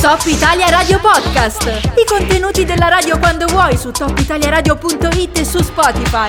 [0.00, 1.66] Top Italia Radio Podcast.
[1.96, 6.28] I contenuti della radio quando vuoi su topitaliaradio.it e su Spotify.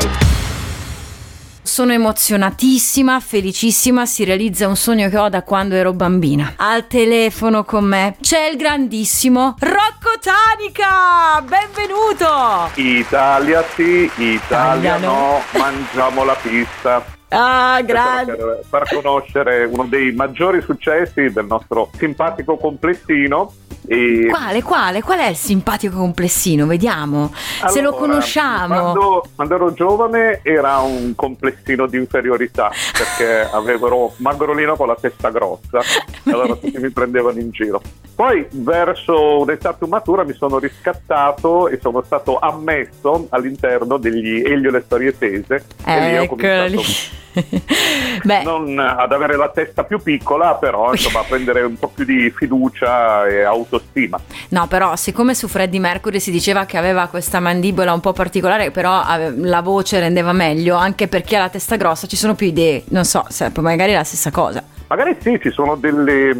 [1.61, 6.53] Sono emozionatissima, felicissima, si realizza un sogno che ho da quando ero bambina.
[6.55, 11.41] Al telefono con me c'è il grandissimo Rocco Tanica!
[11.41, 12.71] Benvenuto!
[12.75, 15.07] Italia sì, Italia Italia no.
[15.07, 17.16] no, mangiamo la pizza.
[17.29, 18.35] Ah, grande!
[18.35, 23.53] Per far conoscere uno dei maggiori successi del nostro simpatico complessino.
[23.89, 25.01] E Quale, quale?
[25.01, 26.65] Qual è il simpatico complessino?
[26.65, 28.81] Vediamo se lo Allora, conosciamo.
[28.81, 35.29] Quando, quando ero giovane era un complessino di inferiorità perché avevo magrolino con la testa
[35.29, 35.79] grossa
[36.23, 37.81] e allora tutti mi prendevano in giro.
[38.17, 44.71] Poi verso un'età più matura mi sono riscattato e sono stato ammesso all'interno degli Elio
[44.71, 46.75] le storie tese e lì ho Eccolo lì.
[46.77, 47.15] cominciato
[48.23, 52.05] Beh, non ad avere la testa più piccola, però insomma a prendere un po' più
[52.05, 54.19] di fiducia e autostima.
[54.49, 58.71] no, però siccome su Freddie Mercury si diceva che aveva questa mandibola un po' particolare,
[58.71, 59.03] però
[59.35, 62.85] la voce rendeva meglio, anche per chi ha la testa grossa ci sono più idee.
[62.87, 64.63] Non so, se magari è la stessa cosa.
[64.87, 66.33] Magari sì, ci sono delle, È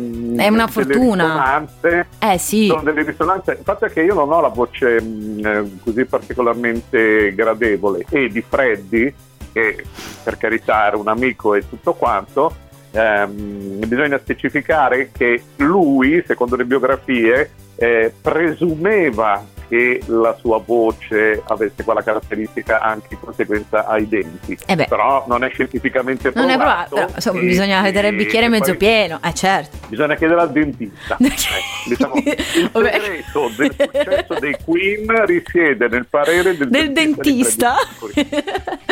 [0.48, 1.24] una delle fortuna.
[1.24, 2.08] risonanze.
[2.20, 2.68] Eh sì.
[2.68, 3.52] Sono delle risonanze.
[3.52, 8.30] Il fatto è che io non ho la voce mm, eh, così particolarmente gradevole e
[8.30, 9.14] di Freddy,
[9.52, 9.84] che
[10.24, 12.56] per carità era un amico e tutto quanto,
[12.92, 21.84] ehm, bisogna specificare che lui, secondo le biografie, eh, presumeva che la sua voce avesse
[21.84, 24.58] quella caratteristica anche in conseguenza ai denti.
[24.66, 24.86] Eh.
[24.88, 26.52] Però non è scientificamente Non provato.
[26.54, 29.78] è provato, però, insomma, e- bisogna vedere il bicchiere mezzo pieno, eh certo.
[29.88, 31.18] Bisogna chiedere al dentista.
[31.28, 37.76] Ecco, diciamo, il segreto del successo dei Queen risiede nel parere del, Del dentista.
[38.00, 38.44] Mercury.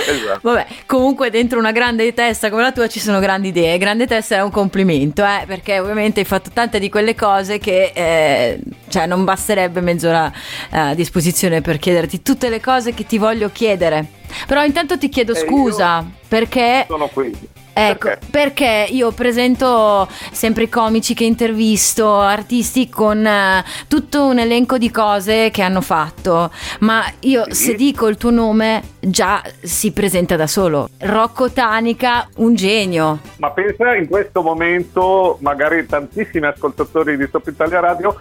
[0.05, 0.39] Esatto.
[0.41, 3.77] Vabbè, comunque dentro una grande testa come la tua ci sono grandi idee.
[3.77, 7.91] Grande testa è un complimento, eh, perché ovviamente hai fatto tante di quelle cose che
[7.93, 10.31] eh, cioè non basterebbe mezz'ora
[10.71, 14.23] eh, a disposizione per chiederti tutte le cose che ti voglio chiedere.
[14.47, 17.53] Però intanto ti chiedo Eh, scusa, perché Sono qui.
[17.78, 18.25] Ecco, Perché?
[18.31, 24.90] perché io presento sempre i comici che intervisto, artisti con eh, tutto un elenco di
[24.90, 27.53] cose che hanno fatto, ma io Sì.
[27.66, 30.88] se dico il tuo nome già si presenta da solo.
[31.00, 33.19] Rocco Tanica, un genio.
[33.40, 38.18] Ma pensa in questo momento, magari tantissimi ascoltatori di Top Italia Radio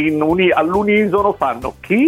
[0.00, 2.06] uni- all'unisono fanno chi?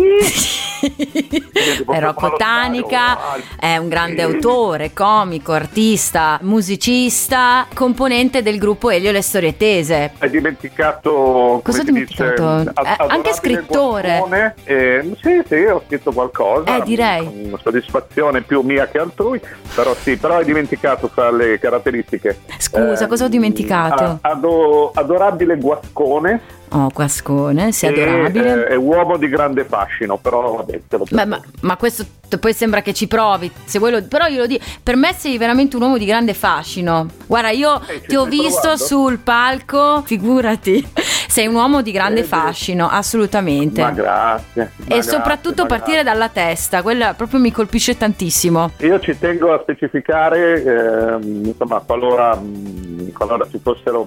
[1.86, 3.18] Rocco Tanica,
[3.58, 10.12] è un grande autore, comico, artista, musicista, componente del gruppo Elio Le Storie Tese.
[10.18, 12.70] Hai dimenticato Cosa ho si dice, dimenticato?
[12.74, 14.22] ad- Eh, anche scrittore.
[14.64, 16.76] Eh, sì, sì, ho scritto qualcosa.
[16.76, 17.24] Eh, direi.
[17.24, 19.40] Con una soddisfazione più mia che altrui,
[19.74, 22.40] però sì, però hai dimenticato fra le caratteristiche.
[22.58, 24.04] Scusa, cosa ho dimenticato?
[24.04, 26.40] a- ado- adorabile guascone.
[26.70, 28.64] Oh, Guascone, sei e, adorabile.
[28.64, 32.04] eh, è uomo di grande fascino, però vabbè, te lo Beh, ma, ma questo
[32.38, 33.50] poi sembra che ci provi.
[33.64, 36.34] Se vuoi lo- però io lo dico, per me sei veramente un uomo di grande
[36.34, 37.06] fascino.
[37.26, 38.84] Guarda, io Eh, ti ho visto provando?
[38.84, 40.86] sul palco, figurati.
[41.28, 43.80] Sei un uomo di grande Eh, fascino, assolutamente.
[43.82, 44.72] Ma grazie.
[44.76, 46.12] ma e grazie, soprattutto ma partire grazie.
[46.12, 48.70] dalla testa, quella proprio mi colpisce tantissimo.
[48.78, 54.06] Io ci tengo a specificare, ehm, insomma, qualora, mh, qualora ci fossero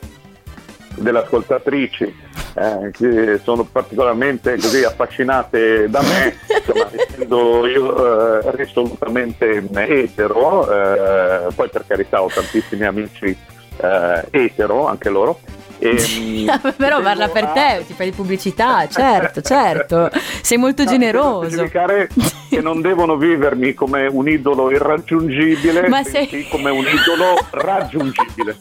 [0.96, 2.04] delle ascoltatrici
[2.54, 11.54] eh, che sono particolarmente così affascinate da me, insomma, essendo io eh, risolutamente etero, eh,
[11.54, 13.36] poi per carità ho tantissimi amici
[13.78, 15.40] eh, etero, anche loro.
[15.84, 20.12] E, mh, Però parla per a- te, ti fai di pubblicità, certo, certo.
[20.44, 21.50] Sei molto No, generoso.
[21.50, 22.08] specificare
[22.50, 28.58] che non devono vivermi come un idolo irraggiungibile, Ma sei- come un idolo raggiungibile.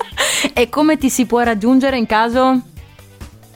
[0.55, 2.61] E come ti si può raggiungere in caso?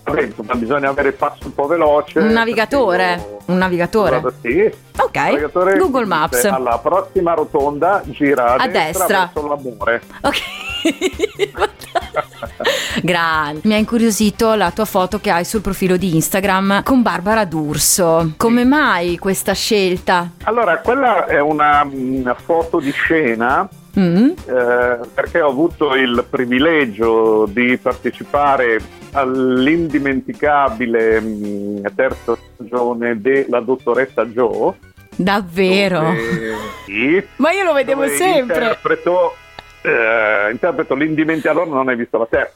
[0.06, 2.18] Insomma, bisogna avere il passo un po' veloce.
[2.18, 4.20] Un navigatore, io- un navigatore.
[4.20, 4.70] Guarda, sì.
[5.00, 6.44] Ok, Navigatore Google dice, Maps.
[6.44, 9.30] Alla prossima rotonda gira a, A destra.
[9.32, 10.02] verso l'amore.
[10.20, 10.40] Ok.
[13.02, 13.60] Grande.
[13.64, 18.32] Mi ha incuriosito la tua foto che hai sul profilo di Instagram con Barbara D'Urso.
[18.36, 20.30] Come mai questa scelta?
[20.44, 24.30] Allora, quella è una, una foto di scena Mm?
[24.46, 28.80] eh, perché ho avuto il privilegio di partecipare
[29.14, 34.74] all'indimenticabile mh, terza stagione della dottoressa Joe.
[35.16, 36.00] Davvero?
[36.00, 38.56] dove- sì, Ma io lo vedevo sempre.
[38.56, 39.36] Interpreto,
[39.82, 42.52] eh, interpreto l'indimenticato, allora non hai visto la terza.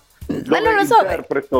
[0.46, 0.96] Ma non lo so.
[1.00, 1.58] Interpreto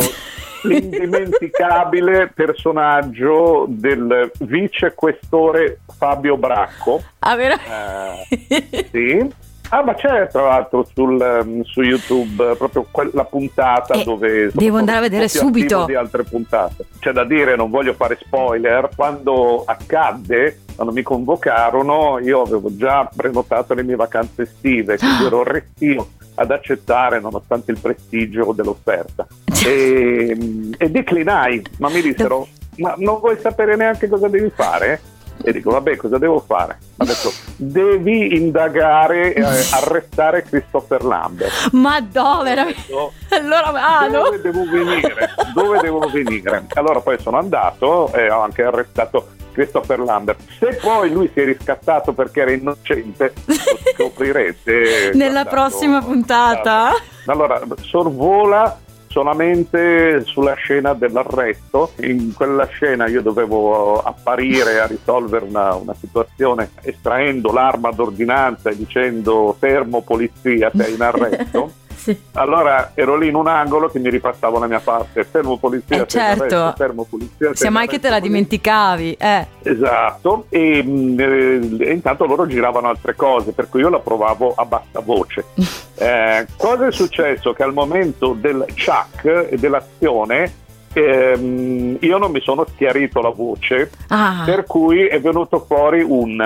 [0.65, 7.01] l'indimenticabile personaggio del vice questore Fabio Bracco.
[7.21, 7.55] Ah, vero?
[7.55, 9.31] Eh, sì.
[9.71, 14.79] Ah, ma c'è tra l'altro sul, um, su YouTube proprio quella puntata Eh, dove devo
[14.79, 15.85] andare a vedere subito.
[15.85, 16.87] di altre puntate.
[16.99, 23.09] C'è da dire, non voglio fare spoiler, quando accadde, quando mi convocarono, io avevo già
[23.15, 29.27] prenotato le mie vacanze estive, quindi ero restio ad accettare nonostante il prestigio dell'offerta.
[29.67, 30.37] E,
[30.79, 35.01] e declinai, ma mi dissero, ma non vuoi sapere neanche cosa devi fare?
[35.43, 36.79] E dico, vabbè, cosa devo fare?
[36.97, 41.71] Ha detto, devi indagare e eh, arrestare Christopher Lambert.
[41.73, 42.55] Ma dove?
[42.55, 44.23] Detto, Allora vado.
[44.25, 45.31] dove devo venire?
[45.55, 46.67] Dove devo venire?
[46.75, 50.41] Allora poi sono andato e ho anche arrestato Christopher Lambert.
[50.59, 53.55] Se poi lui si è riscattato perché era innocente, lo
[53.95, 55.11] scoprirete.
[55.15, 56.93] Nella prossima puntata.
[57.27, 61.93] Allora, sorvola solamente sulla scena dell'arresto.
[62.01, 68.77] In quella scena io dovevo apparire a risolvere una, una situazione estraendo l'arma d'ordinanza e
[68.77, 71.73] dicendo fermo polizia, sei in arresto.
[72.09, 72.19] Sì.
[72.33, 76.07] Allora ero lì in un angolo che mi ripassavo la mia parte, fermo polizia, Eh,
[76.07, 76.43] certo.
[76.45, 77.55] arresto, fermo polizia.
[77.55, 79.47] Se mai che te la dimenticavi, eh.
[79.63, 84.55] Esatto, e, mh, eh, e intanto loro giravano altre cose, per cui io la provavo
[84.57, 85.45] a bassa voce.
[86.01, 87.53] Eh, cosa è successo?
[87.53, 90.53] Che al momento del chuck e dell'azione
[90.93, 96.37] ehm, io non mi sono schiarito la voce, Ah, per cui è venuto fuori un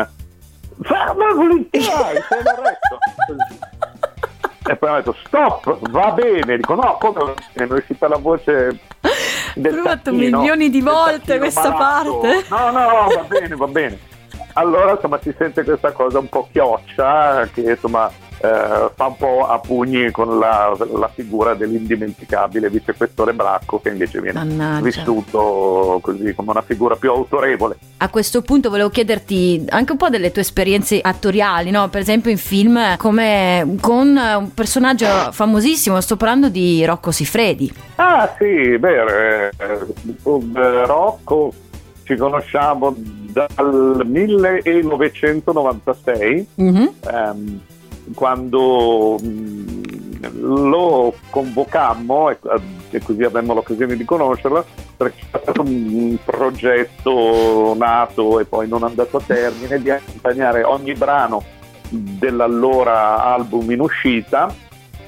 [0.80, 1.82] ferma polizia,
[2.28, 2.98] sei arresto.
[4.64, 8.78] E poi ho detto stop, va bene, dico no, come mi è uscita la voce
[9.56, 12.18] del Ho fatto tacchino, milioni di volte questa malato.
[12.20, 12.44] parte.
[12.48, 13.98] No, no, va bene, va bene.
[14.54, 18.10] Allora insomma si sente questa cosa un po' chioccia che insomma
[18.42, 24.20] eh, fa un po' a pugni con la, la figura dell'indimenticabile vicequestore Bracco che invece
[24.20, 24.82] viene Mannaggia.
[24.82, 27.76] vissuto così come una figura più autorevole.
[27.98, 31.88] A questo punto volevo chiederti anche un po' delle tue esperienze attoriali, no?
[31.88, 37.72] Per esempio in film come con un personaggio famosissimo, sto parlando di Rocco Sifredi.
[37.96, 41.52] Ah sì, beh, eh, eh, Rocco
[42.12, 46.92] ci conosciamo dal 1996 Mhm.
[47.10, 47.60] ehm,
[48.14, 52.38] quando mh, lo convocammo e,
[52.90, 54.64] e così avemmo l'occasione di conoscerlo
[54.96, 60.92] perché è stato un progetto nato e poi non andato a termine di accompagnare ogni
[60.92, 61.42] brano
[61.88, 64.54] dell'allora album in uscita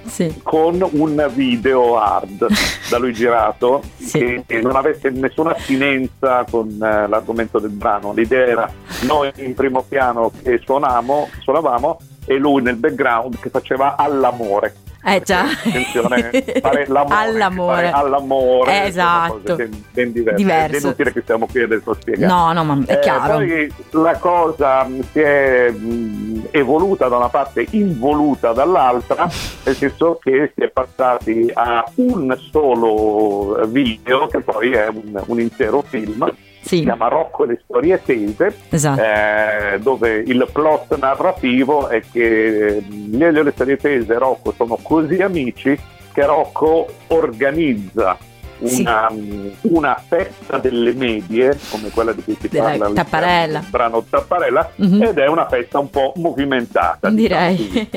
[0.07, 0.41] Sì.
[0.43, 2.47] con un video hard
[2.91, 4.43] da lui girato Sì.
[4.47, 8.13] che non avesse nessuna attinenza con eh, l'argomento del brano.
[8.13, 8.73] L'idea era
[9.07, 14.75] noi in primo piano che suonamo, suonavamo e lui nel background che faceva all'amore.
[15.07, 15.43] Eh già.
[15.43, 16.31] Attenzione,
[16.63, 17.75] fare l'amore, All'amore.
[17.91, 19.55] fare all'amore Eh, esatto.
[19.57, 20.37] ben, ben diverse.
[20.43, 20.77] Diverso.
[20.77, 22.33] È inutile che stiamo qui adesso a spiegare.
[22.33, 23.35] No, no, ma è Eh, chiaro.
[23.35, 29.29] poi la cosa mh, si è mh, evoluta da una parte, involuta dall'altra,
[29.65, 35.41] nel senso che si è passati a un solo video, che poi è un, un
[35.41, 36.27] intero film,
[36.65, 39.01] si Sì, chiama Rocco e le storie tese, esatto.
[39.03, 44.79] eh, dove il plot narrativo è che Lelio e le storie tese e Rocco sono
[44.83, 45.79] così amici
[46.13, 48.17] che Rocco organizza
[48.63, 48.81] Sì.
[48.83, 53.59] una, mh, una festa delle medie, come quella di cui si parla Tapparella.
[53.59, 55.03] del brano Tapparella, Mhm.
[55.03, 57.11] ed è una festa un po' movimentata.
[57.11, 57.47] diciamo.
[57.57, 57.89] Direi.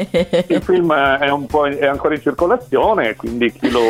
[0.47, 3.81] Il film è, un po' è ancora in circolazione, quindi chi lo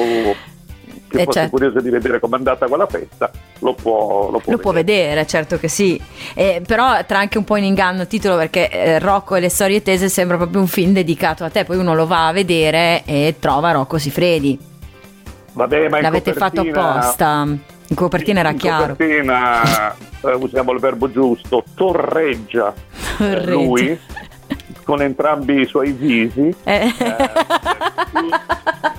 [1.09, 1.49] chi Eh, fosse certo.
[1.55, 5.57] curioso di vedere com'è andata quella festa lo può, lo può Lo può vedere, certo
[5.57, 5.99] che sì.
[6.35, 9.49] Eh, però tra anche un po' in inganno il titolo perché eh, Rocco e le
[9.49, 11.63] storie tese sembra proprio un film dedicato a te.
[11.65, 14.59] Poi uno lo va a vedere e trova Rocco Sifredi.
[15.53, 17.45] Vabbè, ma in L'avete fatto apposta.
[17.89, 18.95] In copertina era in chiaro.
[18.95, 22.73] copertina, eh, usiamo il verbo giusto, torreggia
[23.17, 23.49] Torreggia.
[23.51, 23.99] lui
[24.87, 26.93] con entrambi i suoi visi Eh.
[28.13, 28.29] più,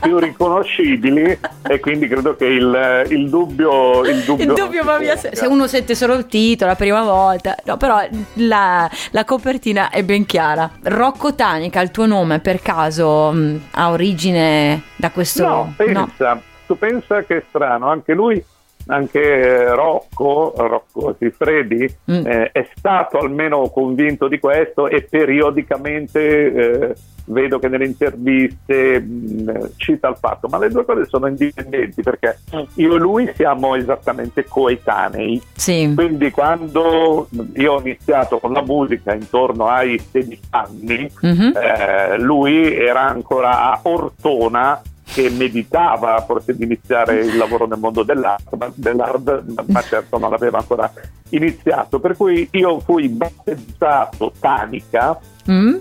[0.00, 5.16] più riconoscibili e quindi credo che il, il dubbio il dubbio, Il dubbio va via
[5.16, 9.88] se, se uno sente solo il titolo la prima volta, no, però la, la copertina
[9.88, 10.70] è ben chiara.
[10.82, 15.42] Rocco Tanica, il tuo nome per caso mh, ha origine da questo?
[15.46, 18.44] No, pensa, tu pensa che è strano, anche lui,
[18.88, 22.26] anche eh, Rocco, Rocco Sifredi, Mm.
[22.26, 26.20] eh, è stato almeno convinto di questo e periodicamente
[26.90, 26.94] eh,
[27.26, 32.38] vedo che nelle interviste mh, cita il fatto, ma le due cose sono indipendenti perché
[32.76, 35.40] io e lui siamo esattamente coetanei.
[35.54, 35.92] Sì.
[35.94, 41.52] Quindi quando io ho iniziato con la musica intorno ai 16 anni, Mhm.
[41.54, 44.80] eh, lui era ancora a Ortona
[45.18, 50.16] che meditava forse di iniziare il lavoro nel mondo dell'arte, ma, dell'art, ma- ma certo
[50.16, 50.88] non l'aveva ancora
[51.30, 51.98] iniziato.
[51.98, 55.18] Per cui io fui battezzato Tanica
[55.50, 55.76] Mm?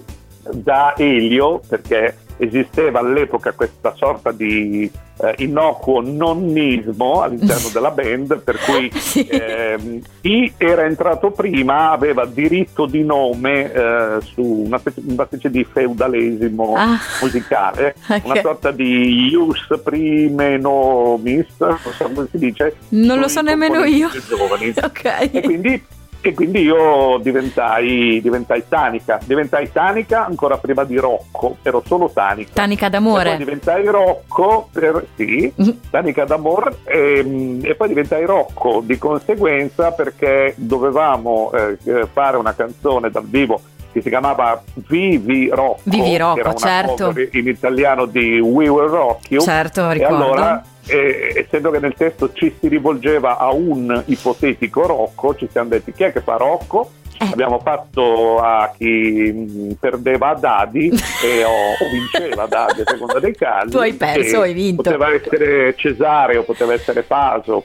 [0.54, 4.90] da Elio, perché esisteva all'epoca questa sorta di
[5.20, 8.92] eh, innocuo nonnismo all'interno della band, per cui
[9.30, 15.50] ehm, chi era entrato prima aveva diritto di nome eh, su una specie, una specie
[15.50, 16.98] di feudalesimo Ah.
[17.22, 18.22] musicale, Ok.
[18.26, 22.76] una sorta di ius prime nomis, non so come si dice.
[22.90, 24.10] Non lo so nemmeno io.
[24.10, 24.74] più giovani.
[24.88, 25.30] Ok.
[25.32, 25.84] E quindi,
[26.28, 29.20] e quindi io diventai, diventai Tanica.
[29.24, 32.52] Diventai Tanica ancora prima di Rocco, ero solo Tanica.
[32.54, 33.38] Tanica E poi d'amore.
[33.38, 35.70] diventai Rocco per sì, Mm.
[35.90, 43.10] Tanica d'Amor e, e poi diventai Rocco di conseguenza perché dovevamo eh, fare una canzone
[43.10, 43.60] dal vivo
[43.98, 47.14] che si chiamava Vivi Rocco, Vivi Rocco, certo.
[47.32, 49.42] in italiano di We Will Rock You.
[49.42, 50.16] Certo, ricordo.
[50.16, 55.70] allora, eh, essendo che nel testo ci si rivolgeva a un ipotetico Rocco, ci siamo
[55.70, 56.92] detti chi è che fa Rocco?
[57.20, 57.26] Eh.
[57.32, 60.90] Abbiamo fatto a chi mh, perdeva a dadi
[61.26, 63.72] e o, o vinceva a dadi a seconda dei casi.
[63.72, 64.84] Tu hai perso, hai vinto.
[64.84, 67.64] Poteva essere Cesare o poteva essere Paso,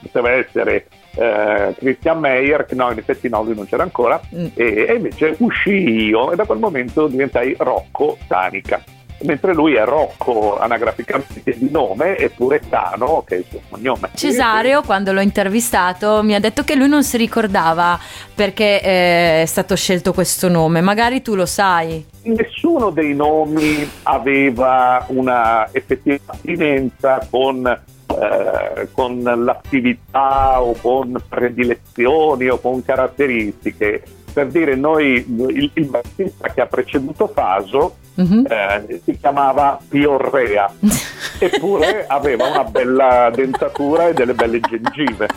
[0.00, 0.86] poteva essere
[1.18, 4.46] eh, Christian Meyer, che no, in effetti no, lui non c'era ancora, Mm.
[4.54, 8.82] e, e invece uscii io e da quel momento diventai Rocco Tanica.
[9.22, 14.10] Mentre lui è Rocco anagraficamente di nome, eppure Tano, che è il suo cognome.
[14.14, 17.98] Cesareo, quando l'ho intervistato, mi ha detto che lui non si ricordava
[18.32, 20.80] perché eh, è stato scelto questo nome.
[20.82, 22.06] Magari tu lo sai.
[22.22, 27.80] Nessuno dei nomi aveva una effettiva attinenza con,
[28.20, 34.02] eh, con l'attività o con predilezioni o con caratteristiche.
[34.32, 38.46] Per dire, noi, il, il bassista che ha preceduto Faso Mhm.
[38.50, 40.68] eh, si chiamava Piorrea,
[41.38, 45.28] eppure aveva una bella dentatura e delle belle gengive.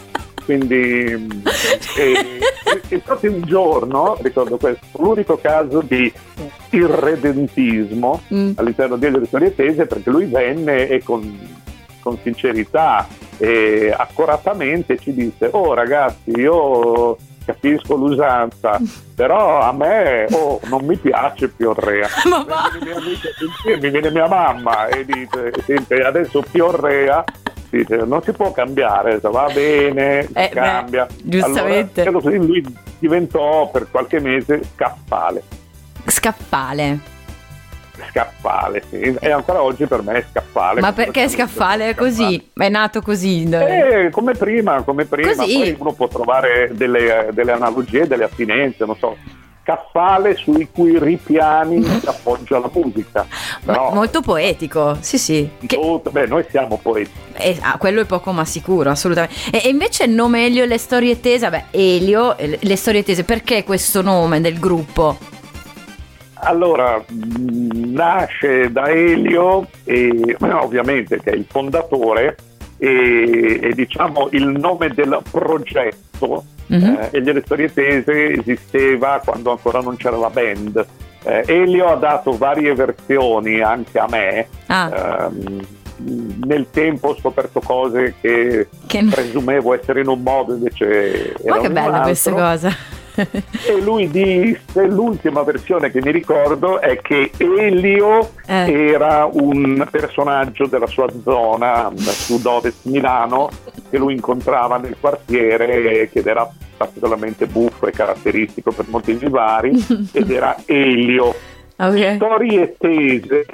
[0.43, 1.43] Quindi, mh,
[1.95, 2.39] e,
[2.89, 6.11] e proprio un giorno, ricordo questo, l'unico caso di
[6.71, 8.51] irredentismo Mm.
[8.55, 11.21] all'interno di Elio Storie Tese perché lui venne e con,
[12.01, 18.79] con sincerità e accuratamente ci disse oh ragazzi io capisco l'usanza
[19.15, 22.69] però a me oh, non mi piace Piorrea Ma va.
[22.71, 27.23] Vengono i miei amici a sentirmi, viene mia mamma e dice "Senti, adesso Piorrea
[27.69, 32.01] dice, non si può cambiare va bene Eh, beh, cambia giustamente.
[32.03, 32.63] allora, lui
[32.99, 35.43] diventò per qualche mese scaffale
[36.05, 36.99] Scaffale.
[38.09, 39.15] Scaffale, sì.
[39.19, 40.81] E ancora oggi per me è scaffale.
[40.81, 42.49] Ma perché scaffale è così?
[42.53, 43.43] È nato così.
[43.49, 45.33] Eh, come prima, come prima.
[45.35, 45.53] Così.
[45.53, 49.15] Poi uno può trovare delle, delle analogie, delle attinenze, non so.
[49.63, 53.25] Scaffale sui cui ripiani si appoggia la musica.
[53.63, 55.47] Però, Molto poetico, sì sì.
[55.65, 57.11] Che- beh, noi siamo poeti.
[57.33, 59.35] eh, ah, quello è poco ma sicuro, assolutamente.
[59.51, 63.23] E, e invece il nome Elio e le storie tese, vabbè, Elio le storie tese,
[63.23, 65.17] perché questo nome del gruppo?
[66.43, 72.35] Allora, mh, nasce da Elio, e, ovviamente che è il fondatore,
[72.77, 76.97] e, e diciamo il nome del progetto Mhm.
[77.01, 80.85] eh, e delle storie tese esisteva quando ancora non c'era la band.
[81.23, 84.47] Eh, Elio ha dato varie versioni anche a me.
[84.67, 85.59] Ah, ehm,
[86.45, 89.07] nel tempo ho scoperto cose che che...
[89.11, 92.75] presumevo essere in un modo, invece Ma che bella questa cosa.
[93.15, 98.71] E lui disse, l'ultima versione che mi ricordo è che Elio Eh.
[98.91, 103.49] era un personaggio della sua zona, sud-ovest Milano,
[103.89, 109.71] che lui incontrava nel quartiere, che era particolarmente buffo e caratteristico per motivi vari,
[110.13, 111.33] ed era Elio.
[111.77, 112.15] Ok.
[112.15, 113.45] Storie tese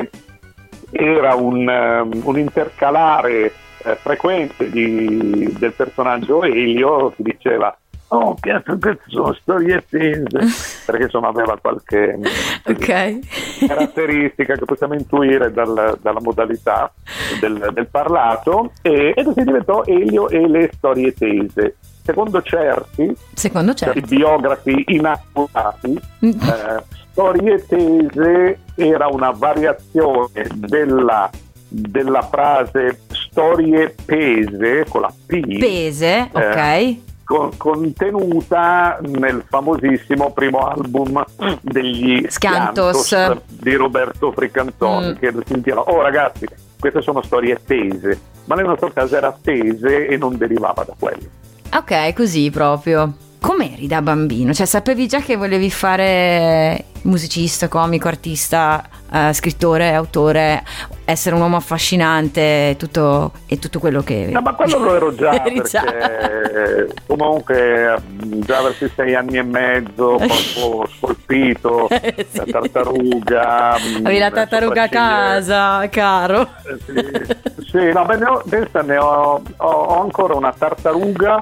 [0.92, 7.78] era un, um, un intercalare eh, frequente di- del personaggio Elio che diceva
[8.10, 10.26] oh cazzo queste sono storie tese
[10.86, 12.18] perché insomma aveva qualche
[12.66, 13.20] Ok.
[13.68, 16.92] caratteristica che possiamo intuire dal- dalla modalità
[17.40, 23.74] del, del parlato e, e così diventò Elio e le storie tese secondo certi Secondo
[23.74, 24.16] certi certo.
[24.16, 26.30] biografi inaccurati Mm.
[26.30, 31.30] eh, storie tese era una variazione della,
[31.68, 36.56] della frase storie pese con la P Pese, ok.
[36.56, 37.02] Eh.
[37.28, 41.24] Con- contenuta nel famosissimo primo album
[41.62, 43.06] degli Scantos.
[43.08, 45.16] Scantos di Roberto Fricantoni Mm.
[45.18, 46.46] che si intitola Oh ragazzi
[46.80, 51.28] queste sono storie tese ma nel nostro caso era tese e non derivava da quello
[51.74, 53.14] Ok, così proprio.
[53.40, 54.54] Com'eri da bambino?
[54.54, 60.64] Cioè, sapevi già che volevi fare musicista, comico, artista, eh, scrittore, autore?
[61.10, 64.28] essere un uomo affascinante e tutto, e tutto quello che...
[64.30, 67.98] No, ma quello lo ero già, perché comunque
[68.46, 71.88] già verso sei anni e mezzo, corpo scolpito,
[72.28, 72.28] sì.
[72.34, 73.70] la tartaruga...
[73.70, 76.50] Avevi la tartaruga a casa, caro.
[76.86, 81.42] Sì, sì no, beh, ne ho, pensa, ne ho, ho, ho ancora una tartaruga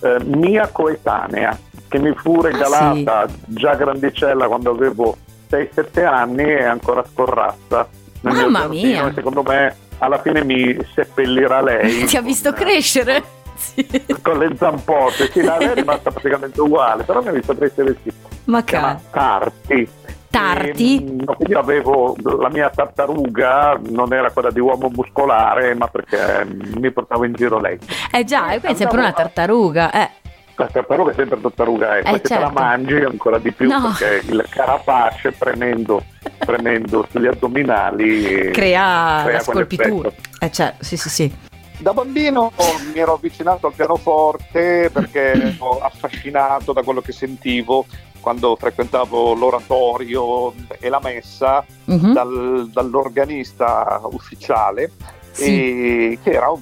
[0.00, 3.34] eh, mia coetanea che mi fu regalata ah, sì.
[3.46, 5.16] già grandicella quando avevo
[5.50, 7.88] 6-7 anni e ancora scorrazza.
[8.22, 9.12] Mamma mia!
[9.14, 12.04] Secondo me alla fine mi seppellirà lei.
[12.06, 13.34] Ti ha visto crescere?
[13.56, 14.04] Sì.
[14.20, 18.12] Con le zampotte, sì, lei è rimasta praticamente uguale, però mi ha visto crescere sì.
[18.44, 18.62] Ma?
[19.10, 19.88] Tarti.
[20.36, 20.96] Tarti?
[20.96, 26.46] E, mm, io avevo la mia tartaruga, non era quella di uomo muscolare, ma perché
[26.78, 27.78] mi portavo in giro lei.
[28.12, 30.10] Eh già, e quindi è sempre una tartaruga, eh.
[30.56, 32.28] La tartaruga è sempre tartaruga, eh, eh certo.
[32.28, 33.94] te la mangi ancora di più no.
[33.98, 36.02] perché il carapace premendo,
[36.38, 40.10] premendo sugli addominali crea, crea la scolpitura.
[40.38, 41.34] Eh certo, sì sì sì.
[41.78, 42.52] Da bambino
[42.94, 47.84] mi ero avvicinato al pianoforte perché ero affascinato da quello che sentivo
[48.26, 52.12] quando frequentavo l'oratorio e la messa uh-huh.
[52.12, 54.90] dal, dall'organista ufficiale
[55.30, 56.18] sì.
[56.20, 56.60] che era un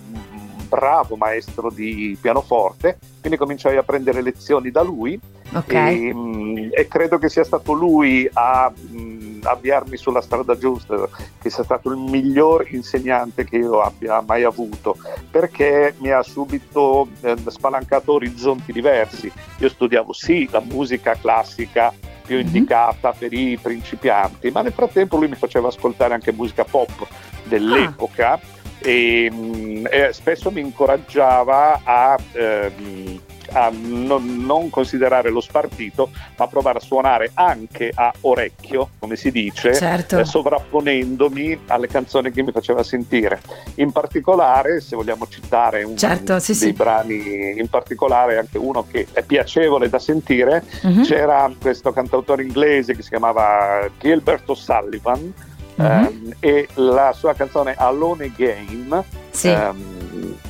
[0.68, 5.18] bravo maestro di pianoforte, quindi cominciai a prendere lezioni da lui
[5.54, 6.08] okay.
[6.08, 9.13] e, mm, e, credo che sia stato lui a mh, mm,
[9.44, 11.08] avviarmi sulla strada giusta,
[11.40, 14.96] che sia stato il miglior insegnante che io abbia mai avuto,
[15.30, 19.30] perché mi ha subito eh, spalancato orizzonti diversi.
[19.58, 21.92] Io studiavo sì la musica classica
[22.24, 22.46] più mm-hmm.
[22.46, 27.06] indicata per i principianti, ma nel frattempo lui mi faceva ascoltare anche musica pop
[27.44, 28.32] dell'epoca.
[28.32, 33.20] Ah e, mm, e spesso mi incoraggiava a, ehm,
[33.52, 39.74] a non, considerare lo spartito, ma provare a suonare anche a orecchio, come si dice,
[39.74, 40.18] certo.
[40.18, 43.40] eh, sovrapponendomi alle canzoni che mi faceva sentire.
[43.76, 46.72] In particolare, se vogliamo citare un certo, sì, dei sì.
[46.72, 51.02] brani, in particolare anche uno che è piacevole da sentire, uh-huh.
[51.02, 55.32] c'era questo cantautore inglese che si chiamava Gilbert O'Sullivan
[55.80, 56.04] mm-hmm.
[56.04, 59.48] um, e la sua canzone Alone Again sì.
[59.48, 60.03] um,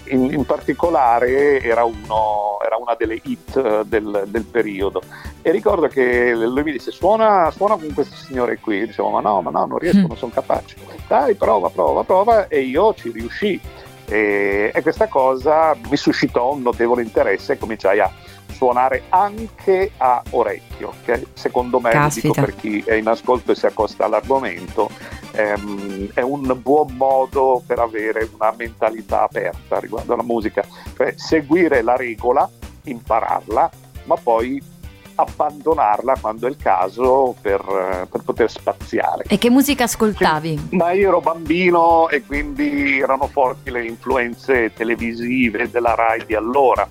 [0.04, 5.02] in, in, particolare era, uno, era, una delle hit uh, del, del, periodo.
[5.42, 8.86] E ricordo che lui mi disse suona, suona con questo signore qui.
[8.86, 10.06] Dicevo ma no ma no non riesco mm.
[10.06, 10.76] non sono capace.
[11.06, 12.48] Dai prova prova prova.
[12.48, 13.60] E io ci riuscì.
[14.06, 18.12] E, e questa cosa mi suscitò un notevole interesse e cominciai a
[18.54, 23.66] suonare anche a orecchio, che secondo me, dico per chi è in ascolto e si
[23.66, 24.88] accosta all'argomento,
[25.32, 30.64] ehm, è un buon modo per avere una mentalità aperta riguardo alla musica,
[30.96, 32.48] cioè seguire la regola,
[32.84, 33.70] impararla,
[34.04, 34.72] ma poi
[35.16, 39.24] abbandonarla quando è il caso per, per, poter spaziare.
[39.28, 40.68] E che musica ascoltavi?
[40.70, 46.88] Ma io ero bambino e quindi erano forti le influenze televisive della RAI di allora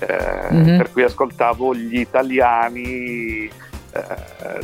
[0.00, 0.76] eh, mm-hmm.
[0.76, 3.50] per cui ascoltavo gli italiani, eh,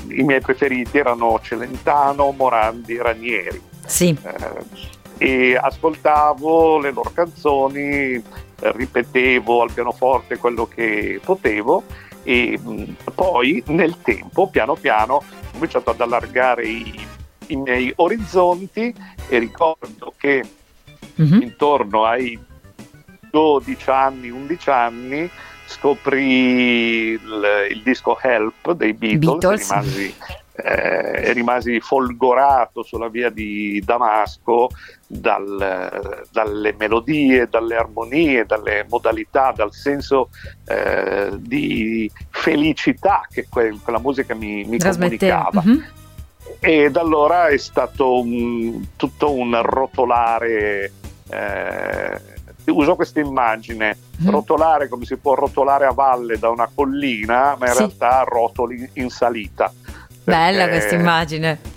[0.09, 3.61] i miei preferiti erano Celentano, Morandi Ranieri.
[3.87, 4.16] Sì.
[4.22, 8.22] Eh, e ascoltavo le loro canzoni,
[8.59, 11.85] ripetevo al pianoforte quello che potevo
[12.22, 17.07] e mh, mm, poi nel tempo, piano piano, ho cominciato ad allargare i,
[17.49, 18.94] i miei orizzonti
[19.29, 20.44] e ricordo che
[21.20, 21.40] mm-hmm.
[21.40, 22.38] intorno ai
[23.31, 25.31] 12 anni, 11 anni
[25.67, 29.69] scoprì il, il disco Help dei Beatles, Beatles.
[29.69, 30.15] Rimasi,
[30.57, 34.71] eh, rimasi folgorato sulla via di Damasco
[35.07, 40.31] dal, dalle melodie, dalle armonie, dalle modalità, dal senso
[40.67, 45.62] eh, di felicità che que- quella musica mi, mi comunicava.
[45.67, 45.81] Mm-hmm.
[46.61, 50.93] E da allora è stato un, tutto un rotolare
[51.29, 52.21] eh,
[52.71, 54.29] uso questa immagine, mm.
[54.29, 57.79] rotolare come si può rotolare a valle da una collina, ma in sì.
[57.79, 59.73] realtà rotoli in salita.
[60.25, 61.75] Bella questa immagine.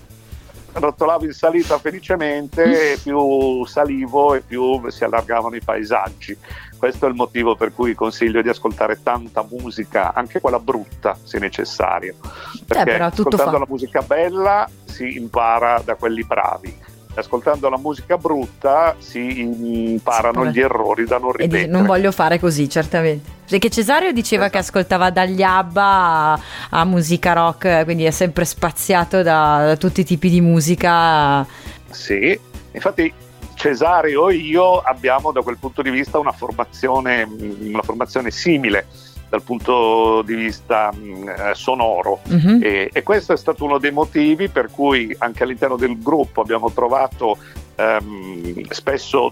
[0.72, 2.72] Rotolavo in salita felicemente mm.
[2.72, 6.38] e più salivo e più si allargavano i paesaggi.
[6.78, 11.38] Questo è il motivo per cui consiglio di ascoltare tanta musica, anche quella brutta se
[11.38, 12.16] necessario.
[12.56, 13.58] Eh, Perché eh, ascoltando fa.
[13.58, 20.52] la musica bella si impara da quelli bravi ascoltando la musica brutta si imparano sì,
[20.52, 21.68] gli errori da non ripetere.
[21.68, 23.38] non voglio fare così, certamente.
[23.50, 24.58] Perché Cesario diceva esatto.
[24.58, 30.02] che ascoltava dagli ABBA a, a, musica rock, quindi è sempre spaziato da, da tutti
[30.02, 31.46] i tipi di musica.
[31.90, 32.40] Sì,
[32.72, 33.12] infatti
[33.56, 37.28] Cesario e io abbiamo da quel punto di vista una formazione,
[37.62, 38.86] una formazione simile
[39.30, 42.20] dal punto di vista mh, sonoro.
[42.28, 42.60] Uh-huh.
[42.62, 46.72] e, e, questo è stato uno dei motivi per cui anche all'interno del gruppo abbiamo
[46.72, 47.38] trovato
[47.76, 49.30] ehm, spesso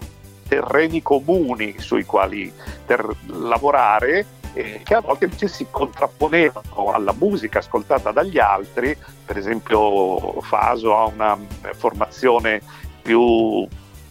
[0.48, 2.50] terreni comuni sui quali
[2.86, 9.36] ter- lavorare eh, che a volte invece si contrapponevano alla musica ascoltata dagli altri, per
[9.36, 11.38] esempio Faso ha una
[11.74, 12.60] formazione
[13.02, 13.66] più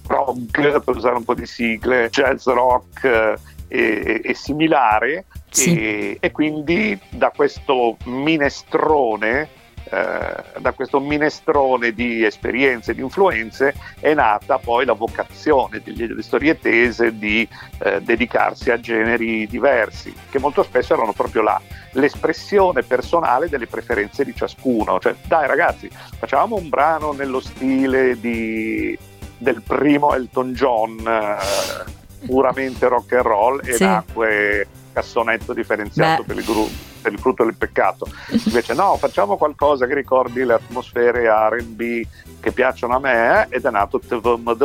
[0.08, 5.78] rock, per usare un po' di sigle, jazz rock eh, e, e similare, sì.
[5.78, 14.14] e, e quindi da questo minestrone eh, da questo minestrone di esperienze, di influenze, è
[14.14, 17.48] nata poi la vocazione delle storie tese di
[17.80, 24.26] eh, dedicarsi a generi diversi, che molto spesso erano proprio là, l'espressione personale delle preferenze
[24.26, 25.00] di ciascuno.
[25.00, 28.98] Cioè, dai ragazzi, facciamo un brano nello stile di,
[29.38, 33.86] del primo Elton John, eh, puramente rock and roll, e sì.
[33.86, 38.08] nacque cassonetto differenziato per il gruppo per il frutto del peccato.
[38.46, 42.02] Invece no, facciamo qualcosa che ricordi le atmosfere RB
[42.40, 44.58] che piacciono a me eh, ed è nato TVM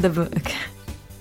[0.00, 0.52] The Book,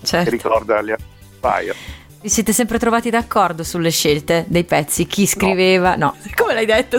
[0.01, 0.23] certo.
[0.23, 0.93] che ricorda gli
[1.39, 1.75] Fire.
[2.21, 5.05] Vi siete sempre trovati d'accordo sulle scelte dei pezzi?
[5.05, 5.95] Chi scriveva?
[5.95, 6.31] No, no.
[6.35, 6.97] come l'hai detto?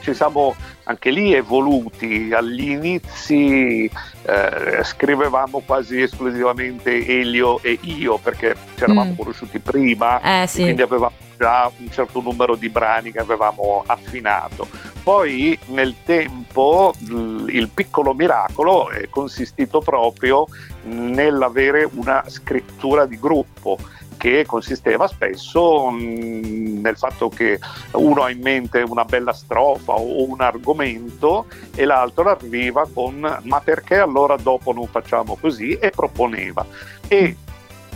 [0.00, 0.54] Ci siamo
[0.86, 2.32] anche lì evoluti.
[2.32, 3.90] Agli inizi
[4.22, 9.16] eh, scrivevamo quasi esclusivamente Elio e io perché ci eravamo mm.
[9.16, 10.62] conosciuti prima, eh, sì.
[10.62, 14.66] quindi avevamo già un certo numero di brani che avevamo affinato.
[15.02, 20.46] Poi nel tempo il piccolo miracolo è consistito proprio
[20.84, 23.78] nell'avere una scrittura di gruppo
[24.16, 27.58] che consisteva spesso mm, nel fatto che
[27.92, 33.60] uno ha in mente una bella strofa o un argomento e l'altro arriva con ma
[33.60, 36.64] perché allora dopo non facciamo così e proponeva.
[37.08, 37.36] E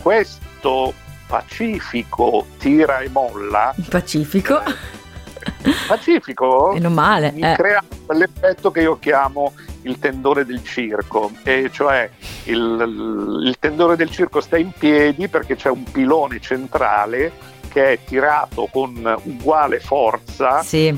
[0.01, 0.93] questo
[1.27, 3.73] pacifico tira e molla.
[3.89, 4.61] Pacifico?
[5.87, 6.71] Pacifico?
[6.73, 7.31] Meno male.
[7.31, 7.53] Mi eh.
[7.55, 12.09] crea quell'effetto che io chiamo il tendone del circo, e cioè
[12.45, 17.31] il, il tendone del circo sta in piedi perché c'è un pilone centrale
[17.69, 20.95] che è tirato con uguale forza sì.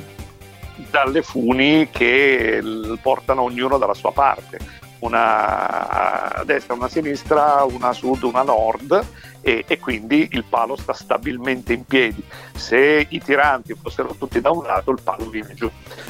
[0.89, 2.62] dalle funi che
[3.02, 8.39] portano ognuno dalla sua parte una a destra, una a sinistra, una a sud, una
[8.39, 9.06] a nord
[9.42, 12.24] e, e, quindi il palo sta stabilmente in piedi.
[12.56, 15.70] Se i tiranti fossero tutti da un lato il palo viene giù.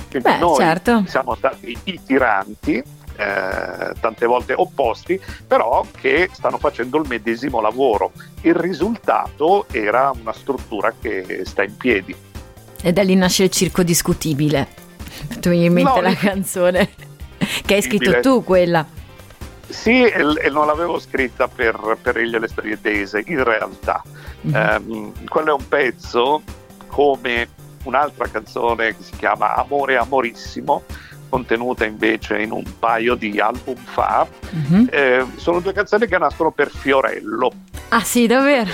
[0.10, 1.04] Quindi Beh, noi certo.
[1.08, 8.12] siamo stati i tiranti eh, tante volte opposti, però che stanno facendo il medesimo lavoro.
[8.42, 12.16] Il risultato era una struttura che sta in piedi.
[12.82, 14.82] E da lì nasce il circo discutibile.
[15.40, 17.12] Tu mi in mente no, la canzone
[17.66, 18.86] che hai scritto tu quella.
[19.68, 24.04] Sì, e, non l'avevo scritta per, per Egli le storie tese, in realtà.
[24.48, 24.88] Mm-hmm.
[24.88, 26.42] Um, quello è un pezzo
[26.88, 27.48] come
[27.84, 30.84] un'altra canzone che si chiama Amore Amorissimo,
[31.30, 34.28] contenuta invece in un paio di album fa.
[34.56, 34.86] Mm-hmm.
[34.92, 37.52] Eh, sono due canzoni che nascono per Fiorello.
[37.90, 38.72] Ah sì, davvero?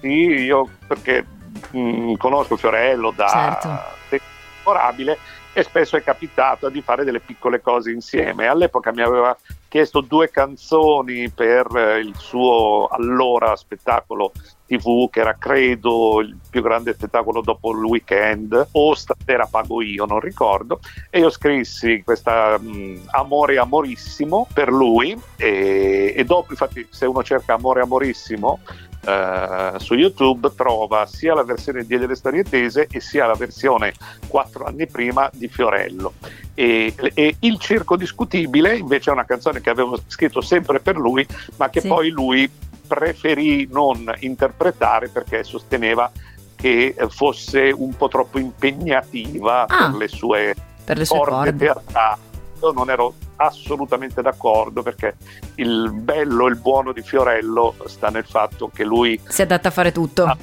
[0.00, 1.24] Sì, io perché
[1.70, 4.20] mh, mm, conosco Fiorello da certo.
[4.64, 5.18] memorabile
[5.54, 8.48] e spesso è capitato di fare delle piccole cose insieme.
[8.48, 9.34] All'epoca mi aveva
[9.68, 14.32] chiesto due canzoni per eh, il suo allora spettacolo
[14.66, 20.04] tv che era credo il più grande spettacolo dopo il weekend o stasera pago io
[20.04, 20.78] non ricordo
[21.10, 27.22] e io scrissi questa um, amore amorissimo per lui e, e dopo infatti se uno
[27.24, 28.60] cerca amore amorissimo
[29.04, 33.92] Uh, su YouTube trova sia la versione di delle storie tese e sia la versione
[34.28, 36.14] quattro anni prima di Fiorello.
[36.54, 41.26] E, e, Il Circo Discutibile invece è una canzone che avevo scritto sempre per lui,
[41.56, 41.88] ma che sì.
[41.88, 42.50] poi lui
[42.86, 46.10] preferì non interpretare perché sosteneva
[46.54, 52.20] che fosse un po' troppo impegnativa ah, per le sue, per le sue corde teatrali.
[52.62, 53.14] Io non ero
[53.46, 55.16] assolutamente d'accordo perché
[55.56, 59.70] il bello e il buono di Fiorello sta nel fatto che lui si adatta a
[59.70, 60.24] fare tutto.
[60.24, 60.36] Ah,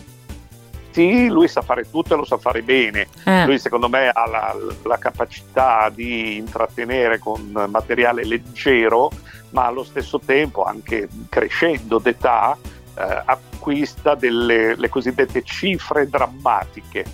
[0.91, 3.07] sì, lui sa fare tutto e lo sa fare bene.
[3.25, 3.45] Eh.
[3.45, 9.09] Lui secondo me ha la, la, capacità di intrattenere con materiale leggero,
[9.51, 12.57] ma allo stesso tempo, anche crescendo d'età,
[12.97, 17.05] eh, acquista delle le cosiddette cifre drammatiche.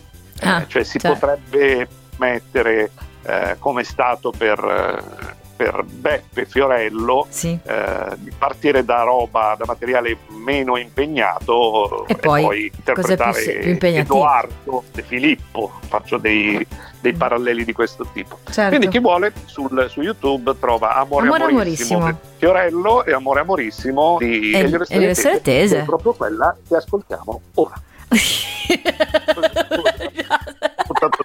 [0.41, 1.11] Ah, eh, cioè si cioè.
[1.13, 2.91] potrebbe mettere
[3.23, 7.57] eh, come è stato per eh, per Beppe Fiorello sì.
[7.63, 13.77] eh, di partire da roba, da materiale meno impegnato e, e poi, poi, interpretare più,
[13.77, 16.65] più Edoardo De Filippo, faccio dei,
[17.01, 17.17] dei mm.
[17.17, 18.37] paralleli di questo tipo.
[18.49, 18.69] Certo.
[18.69, 22.35] Quindi chi vuole sul, su YouTube trova Amore, Amore Amorissimo, Amorissimo.
[22.37, 25.79] Fiorello e Amore Amorissimo di Elio Tese, Tese.
[25.79, 27.81] è proprio quella che ascoltiamo ora.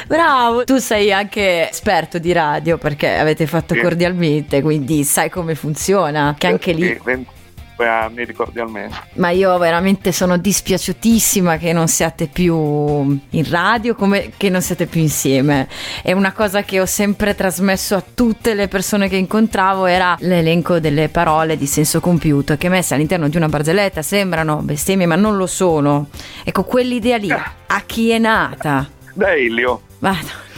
[0.08, 3.82] Bravo, tu sei anche esperto di radio perché avete fatto Sì.
[3.82, 8.96] cordialmente, quindi sai come funziona, che anche lì Sì, 25 anni ricordialmente.
[9.16, 14.86] Ma io veramente sono dispiaciutissima che non siate più in radio, come che non siate
[14.86, 15.68] più insieme.
[16.02, 20.80] È una cosa che ho sempre trasmesso a tutte le persone che incontravo, era l'elenco
[20.80, 25.36] delle parole di senso compiuto che messe all'interno di una barzelletta sembrano bestemmie, ma non
[25.36, 26.08] lo sono.
[26.46, 28.90] Ecco, quell'idea lì, a chi è nata?
[29.18, 29.82] Da Elio,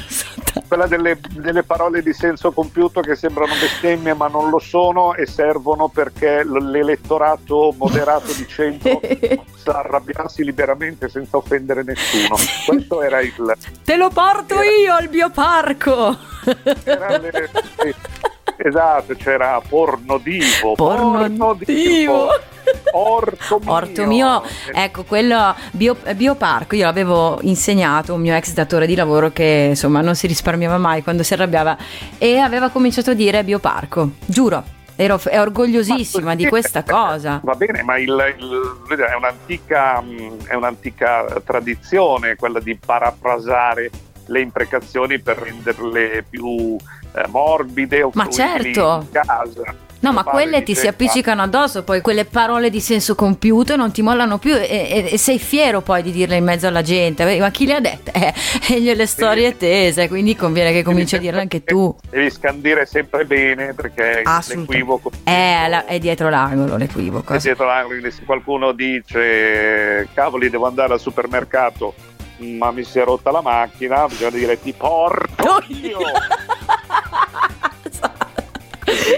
[0.07, 0.25] so.
[0.67, 5.27] quella delle, delle parole di senso compiuto che sembrano bestemmie ma non lo sono e
[5.27, 8.99] servono perché l'elettorato moderato di centro
[9.51, 12.35] possa arrabbiarsi liberamente senza offendere nessuno.
[12.65, 13.55] Questo era il...
[13.83, 16.17] Te lo porto io al bioparco!
[16.83, 17.93] era le- sì,
[18.57, 20.73] esatto, c'era porno divo.
[20.75, 22.29] Porno divo.
[22.91, 23.71] Orto mio.
[23.71, 24.43] Orto mio,
[24.73, 29.67] ecco quello bio, bioparco, io l'avevo insegnato a un mio ex datore di lavoro che
[29.69, 31.77] insomma non si risparmiava mai quando si arrabbiava
[32.17, 34.63] e aveva cominciato a dire bioparco, giuro,
[34.97, 37.39] ero è orgogliosissima Ma di questa cosa.
[37.43, 40.03] Va bene, ma il- il- è, un'antica,
[40.47, 43.89] è un'antica tradizione quella di parafrasare
[44.27, 46.75] le imprecazioni per renderle più
[47.13, 49.05] eh, morbide o Ma certo.
[49.05, 49.75] in casa.
[49.99, 54.03] No, ma quelle ti si appiccicano addosso, poi quelle parole di senso compiuto non ti
[54.03, 57.39] mollano più e, e- e sei fiero poi di dirle in mezzo alla gente.
[57.39, 58.11] Ma chi le ha dette?
[58.11, 58.31] Eh,
[58.75, 61.93] e gliele storie tese, quindi conviene che cominci a dirle anche tu.
[62.11, 67.33] Devi scandire sempre bene perché l'equivoco È, la- è dietro l'angolo l'equivoco.
[67.33, 71.95] E dietro l'angolo, se qualcuno dice cavoli devo andare al supermercato
[72.37, 75.99] ma mi si è rotta la macchina bisogna dire ti porto io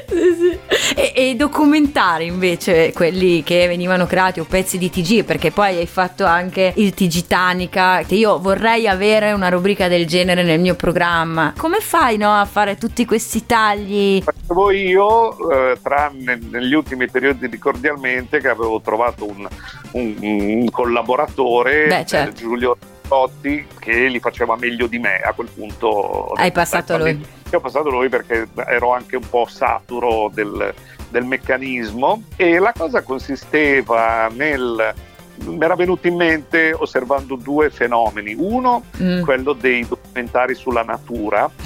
[0.08, 0.60] Sì, sì.
[0.96, 5.86] E, e documentare invece quelli che venivano creati o pezzi di TG perché poi hai
[5.86, 10.74] fatto anche il TG Tanica che io vorrei avere una rubrica del genere nel mio
[10.74, 17.08] programma come fai no, a fare tutti questi tagli facevo io eh, tranne negli ultimi
[17.08, 19.48] periodi di cordialmente che avevo trovato un,
[19.92, 22.30] un- un collaboratore Beh, certo.
[22.32, 22.78] eh, Giulio
[23.10, 27.58] Totti che li faceva meglio di me a quel punto Hai passato "Beh, lui." Io
[27.58, 30.72] ho passato lui perché ero anche un po' saturo del,
[31.10, 34.94] del meccanismo e la cosa consisteva nel
[35.42, 39.24] mi era venuto in mente osservando due fenomeni uno Mm.
[39.24, 41.50] quello dei documentari sulla natura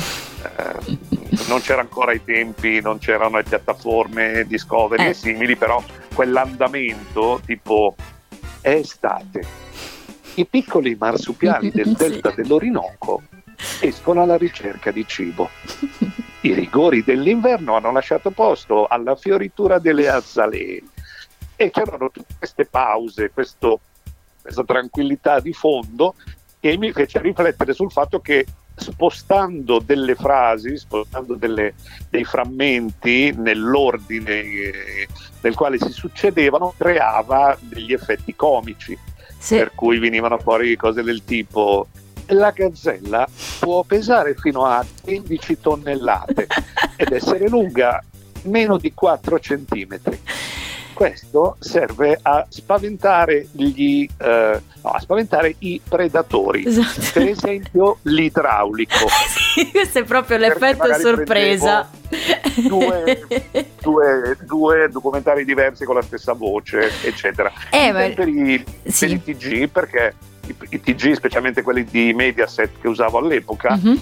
[0.43, 0.97] eh,
[1.47, 5.09] non c'era ancora ai tempi, non c'erano le piattaforme Discovery Eh.
[5.09, 5.81] e simili, però
[6.13, 7.95] quell'andamento tipo
[8.61, 9.43] è estate.
[10.35, 13.21] I piccoli marsupiali del delta dell'Orinoco
[13.81, 15.49] escono alla ricerca di cibo.
[16.41, 20.81] I rigori dell'inverno hanno lasciato posto alla fioritura delle azzalee
[21.55, 23.79] e c'erano tutte queste pause, questo-
[24.41, 26.15] questa tranquillità di fondo
[26.59, 31.75] che mi fece riflettere sul fatto che spostando delle frasi, spostando delle-
[32.09, 35.07] dei frammenti nell'ordine eh,
[35.41, 38.97] nel quale si succedevano, creava degli effetti comici,
[39.43, 39.57] Sì.
[39.57, 41.85] per cui venivano fuori cose del tipo
[42.27, 43.27] la gazzella
[43.59, 46.47] può pesare fino a 15 tonnellate
[46.95, 48.01] ed essere lunga
[48.43, 50.19] meno di 4 centimetri.
[50.93, 57.01] Questo serve a spaventare, gli, eh, no, a spaventare i predatori, Esatto.
[57.13, 59.07] per esempio l'idraulico.
[59.53, 61.87] Sì, questo è proprio l'effetto sorpresa.
[62.67, 63.21] Due,
[63.81, 67.51] due- due documentari diversi con la stessa voce, eccetera.
[67.69, 69.07] Eh, ma- per, i, sì.
[69.07, 70.15] per i TG, perché
[70.47, 74.01] i, i TG, specialmente quelli di Mediaset che usavo all'epoca, Mhm.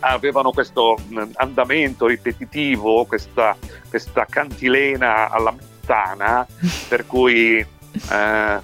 [0.00, 3.56] avevano questo mh, andamento ripetitivo, questa,
[3.88, 5.52] questa cantilena alla
[5.92, 6.46] montana,
[6.88, 8.60] per cui eh,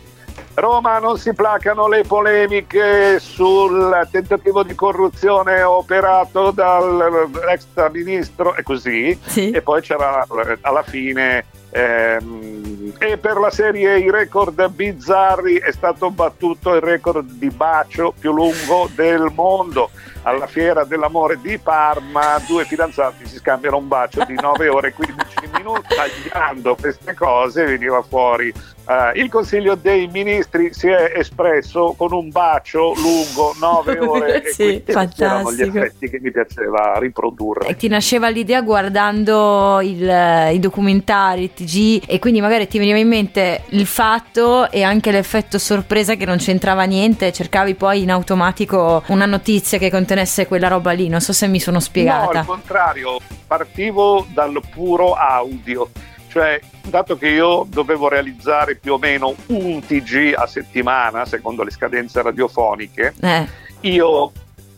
[0.54, 9.18] Roma non si placano le polemiche sul tentativo di corruzione operato dall'ex ministro e così,
[9.24, 9.50] Sì.
[9.50, 10.26] e poi c'era
[10.60, 17.26] alla fine ehm, e per la serie i record bizzarri è stato battuto il record
[17.32, 19.90] di bacio più lungo del mondo.
[20.22, 24.92] Alla fiera dell'amore di Parma due fidanzati si scambiano un bacio di 9 ore e
[24.92, 28.52] 15 minuti tagliando queste cose veniva fuori
[28.86, 34.50] eh, il Consiglio dei Ministri si è espresso con un bacio lungo 9 ore e
[34.52, 34.90] Sì, questi
[35.22, 35.78] erano gli fantastico.
[35.78, 42.02] effetti che mi piaceva riprodurre E ti nasceva l'idea guardando il- i documentari, il TG
[42.06, 46.36] e quindi magari ti veniva in mente il fatto e anche l'effetto sorpresa che non
[46.38, 51.32] c'entrava niente, cercavi poi in automatico una notizia che contenesse quella roba lì, non so
[51.32, 52.38] se mi sono No, spiegata.
[52.40, 55.88] al contrario, partivo dal puro audio,
[56.34, 61.70] cioè dato che io dovevo realizzare più o meno un TG a settimana, secondo le
[61.70, 63.46] scadenze radiofoniche, Eh,
[63.82, 64.32] io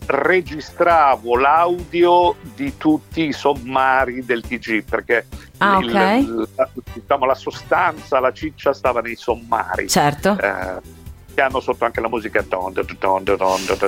[0.04, 6.26] registravo l'audio di tutti i sommari del TG perché ah, il, okay.
[6.56, 9.88] la, diciamo, la, sostanza, la ciccia stava nei sommari.
[9.88, 10.36] Certo.
[10.38, 12.44] Eh, che hanno sotto anche la musica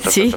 [0.08, 0.34] sì.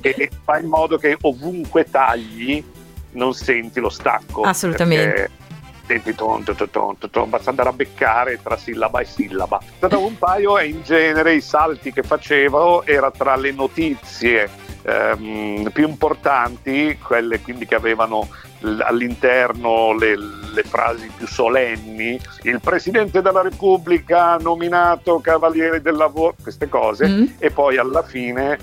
[0.00, 2.64] e fa in modo che ovunque tagli
[3.12, 4.40] non senti lo stacco.
[4.40, 5.48] Assolutamente.
[5.90, 9.60] Senti ton, ton, ton, ton, basta andare a beccare tra sillaba e sillaba.
[9.74, 14.48] Stato un paio e in genere i salti che facevo era tra le notizie
[14.82, 18.28] ehm, più importanti, quelle quindi che avevano
[18.60, 20.14] all'interno le,
[20.54, 27.08] le, frasi più solenni, il Presidente della Repubblica ha nominato Cavaliere del Lavoro, queste cose,
[27.08, 27.24] mm.
[27.38, 28.58] e poi alla fine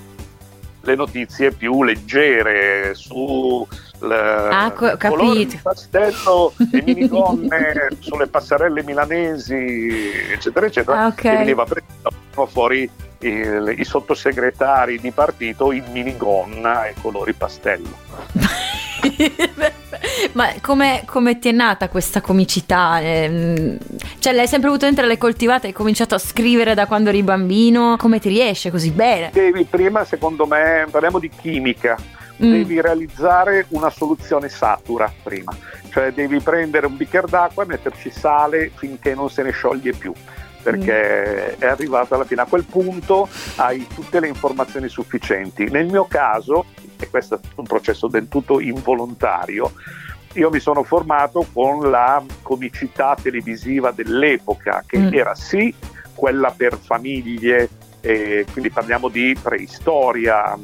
[0.80, 3.68] le notizie più leggere su
[4.00, 5.60] ah, capito.
[5.62, 11.34] pastello e minigonne sulle passerelle milanesi, eccetera, eccetera, ah, okay.
[11.34, 18.06] e veniva preso fuori i, i sottosegretari di partito in minigonna e colori pastello.
[20.34, 23.00] Ma come, come, ti è nata questa comicità?
[23.00, 23.78] Eh,
[24.20, 27.96] cioè, l'hai sempre avuto dentro, l'hai coltivata, hai cominciato a scrivere da quando eri bambino?
[27.98, 29.30] Come ti riesce così bene?
[29.34, 31.98] Devi prima, secondo me, parliamo di chimica.
[32.44, 32.52] Mm.
[32.52, 35.56] Devi realizzare una soluzione satura prima,
[35.90, 40.14] cioè devi prendere un bicchiere d'acqua e metterci sale finché non se ne scioglie più
[40.62, 41.62] perché mm.
[41.62, 42.42] è arrivato alla fine.
[42.42, 45.70] A quel punto hai tutte le informazioni sufficienti.
[45.70, 46.66] Nel mio caso,
[47.00, 49.72] e questo è un processo del tutto involontario,
[50.34, 55.14] io mi sono formato con la comicità televisiva dell'epoca, che mm.
[55.14, 55.74] era sì
[56.14, 57.70] quella per famiglie,
[58.02, 60.58] eh, quindi parliamo di preistoria,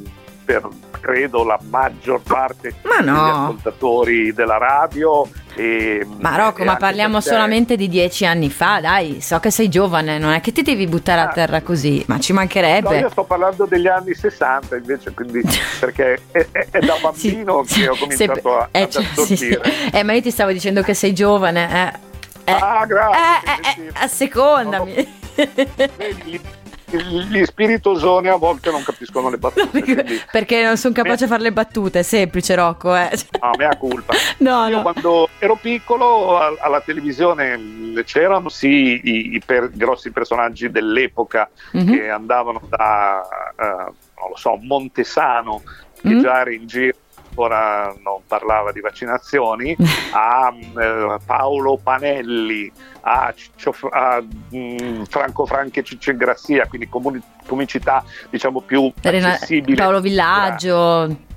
[0.44, 0.68] per
[1.00, 2.98] credo la maggior parte no.
[2.98, 5.28] degli ascoltatori della radio.
[5.56, 10.18] E, ma Rocco, ma parliamo solamente di dieci anni fa, dai, so che sei giovane,
[10.18, 12.88] non è che ti devi buttare ah, a terra così, ma ci mancherebbe.
[12.88, 15.42] No, io sto parlando degli anni 60 invece, quindi,
[15.78, 19.26] perché è, è, è, da bambino sì, che ho cominciato se, a, eh, ad assorbire.
[19.26, 19.90] Sì, sì.
[19.92, 22.12] Eh, ma io ti stavo dicendo che sei giovane, eh.
[22.46, 23.84] Eh, ah, grazie.
[23.86, 24.94] Eh, assecondami.
[24.94, 26.62] No,
[26.96, 29.80] gli spiritosoni a volte non capiscono le battute.
[29.82, 30.20] Quindi...
[30.30, 32.94] Perché non sono capace a fare le battute, è semplice Rocco.
[32.94, 33.10] Eh.
[33.40, 34.14] No, mea colpa.
[34.38, 34.82] No, Io no.
[34.82, 41.92] quando ero piccolo alla televisione c'erano sì i, i per, grossi personaggi dell'epoca mm-hmm.
[41.92, 43.22] che andavano da,
[43.56, 45.62] uh, non lo so, Montesano,
[46.00, 46.20] che mm-hmm.
[46.20, 46.96] già era in giro
[47.34, 49.76] ancora non parlava di vaccinazioni,
[50.14, 52.70] a eh, Paolo Panelli,
[53.00, 59.76] a, Ciccio, a mh, Franco Franchi e Ciccio Grassia, quindi comuni, comicità diciamo più accessibile.
[59.76, 61.32] Paolo Villaggio.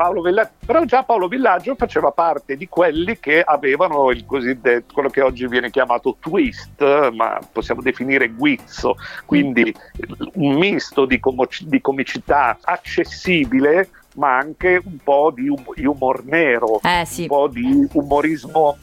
[0.00, 5.10] Paolo Villaggio, però già Paolo Villaggio faceva parte di quelli che avevano il cosiddetto, quello
[5.10, 9.74] che oggi viene chiamato twist, ma possiamo definire guizzo, quindi
[10.36, 15.48] un misto di, com- di comicità accessibile ma anche un po' di
[15.84, 17.22] humor nero, eh, sì.
[17.22, 18.76] un po' di umorismo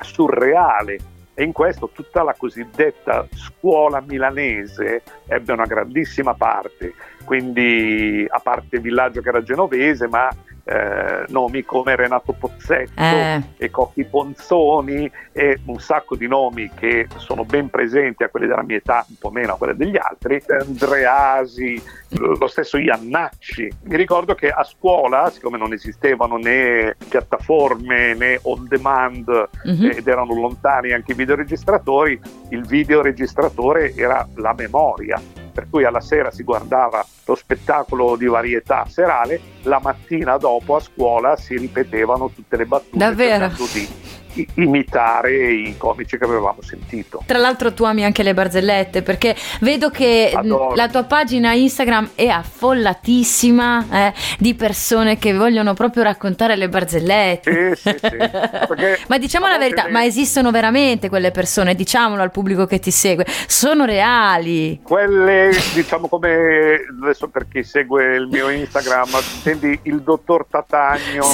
[0.00, 0.98] surreale.
[1.34, 6.94] E in questo tutta la cosiddetta scuola milanese ebbe una grandissima parte,
[7.26, 10.30] quindi a parte Villaggio che era genovese, ma
[10.68, 13.40] eh, nomi come Renato Pozzetto eh.
[13.56, 18.64] e Cocchi Ponzoni e un sacco di nomi che sono ben presenti a quelli della
[18.64, 21.80] mia età, un po' meno a quelle degli altri, Andreasi,
[22.18, 23.70] lo stesso Iannacci.
[23.84, 29.90] Mi ricordo che a scuola, siccome non esistevano né piattaforme né on demand mm-hmm.
[29.90, 36.30] ed erano lontani anche i videoregistratori, il videoregistratore era la memoria per cui alla sera
[36.30, 42.58] si guardava lo spettacolo di varietà serale, la mattina dopo a scuola si ripetevano tutte
[42.58, 43.48] le battute Davvero?
[43.48, 43.54] di
[44.54, 47.22] imitare i comici che avevamo sentito.
[47.26, 50.74] Tra l'altro tu ami anche le barzellette perché vedo che Adoro.
[50.74, 57.76] la tua pagina Instagram è affollatissima eh, di persone che vogliono proprio raccontare le barzellette.
[57.76, 58.16] Sì, sì, sì.
[59.08, 63.26] ma diciamo la verità, ma esistono veramente quelle persone, diciamolo al pubblico che ti segue,
[63.46, 64.80] sono reali.
[64.82, 71.24] Quelle, diciamo come adesso per chi segue il mio Instagram, intendi il dottor Tatagno.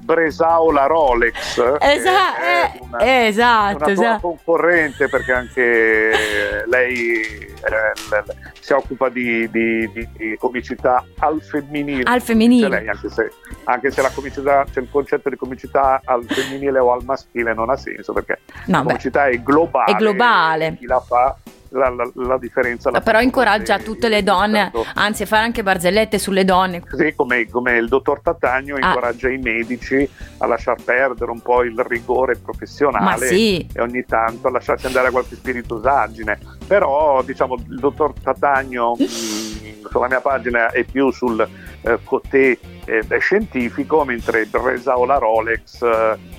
[0.00, 4.20] Bresao la Rolex esatto, eh, una, esatto, una esatto.
[4.20, 12.02] concorrente perché anche lei eh, si occupa di, di, di, di, comicità al femminile.
[12.04, 12.68] Al femminile.
[12.68, 13.32] Lei, anche, se,
[13.64, 17.70] anche, se, la comicità c'è il concetto di comicità al femminile o al maschile non
[17.70, 20.76] ha senso perché no, la comicità beh, è globale è globale.
[20.76, 21.36] chi la fa
[21.70, 22.90] la, la, la differenza.
[22.90, 26.80] La Però incoraggia tutte le donne, anzi a fare anche barzellette sulle donne.
[26.80, 28.86] Così come, come il dottor Tatagno ah.
[28.86, 30.08] incoraggia i medici
[30.38, 33.66] a lasciar perdere un po' il rigore professionale sì.
[33.72, 36.38] e ogni tanto a lasciarsi andare a qualche spiritosaggine.
[36.66, 38.94] Però diciamo il dottor Tatagno...
[38.98, 41.48] mh, sulla mia pagina è più sul
[41.82, 45.80] eh, cotè eh, scientifico, mentre Resa o la Rolex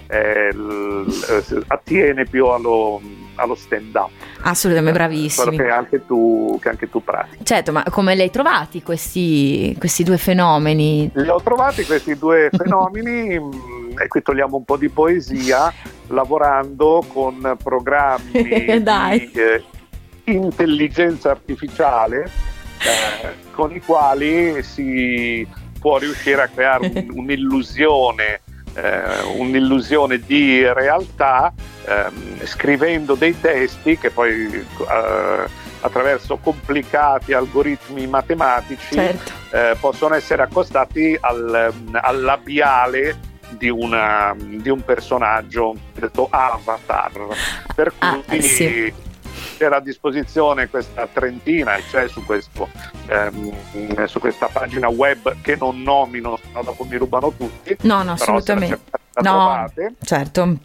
[0.07, 2.99] eh, l, eh, attiene più allo,
[3.37, 4.09] allo stand up.
[4.41, 5.57] Assolutamente bravissimi.
[5.57, 7.45] Che anche tu, che anche tu pratichi.
[7.45, 11.09] Certo, ma come li hai trovati questi, questi due fenomeni?
[11.13, 15.73] Li ho trovati questi due fenomeni mm, e qui togliamo un po' di poesia
[16.07, 19.63] lavorando con programmi di eh,
[20.25, 22.23] intelligenza artificiale
[22.79, 25.47] eh, con i quali si
[25.79, 28.41] può riuscire a creare un, un'illusione
[28.77, 31.51] eh, un'illusione di realtà
[31.85, 35.45] ehm, scrivendo dei testi che poi eh,
[35.79, 39.31] attraverso complicati algoritmi matematici certo.
[39.51, 47.27] eh, possono essere accostati al, al labiale di, una, di, un personaggio detto avatar
[47.73, 49.05] per ah, cui sì
[49.57, 52.69] c'era a disposizione questa trentina e c'è su, questo,
[53.07, 57.75] ehm, su, questa pagina web che non nomino, no, dopo mi rubano tutti.
[57.81, 58.79] No, no, assolutamente.
[59.15, 59.93] No, trovate.
[60.01, 60.57] certo.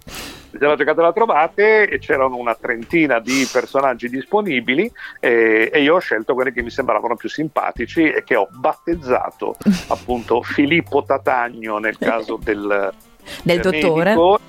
[0.52, 5.94] Se la giocata la trovate e c'erano una trentina di personaggi disponibili e, e, io
[5.94, 9.56] ho scelto quelli che mi sembravano più simpatici e che ho battezzato
[9.88, 12.92] appunto Filippo Tatagno nel caso del,
[13.42, 14.14] del dottore.
[14.14, 14.40] Medico,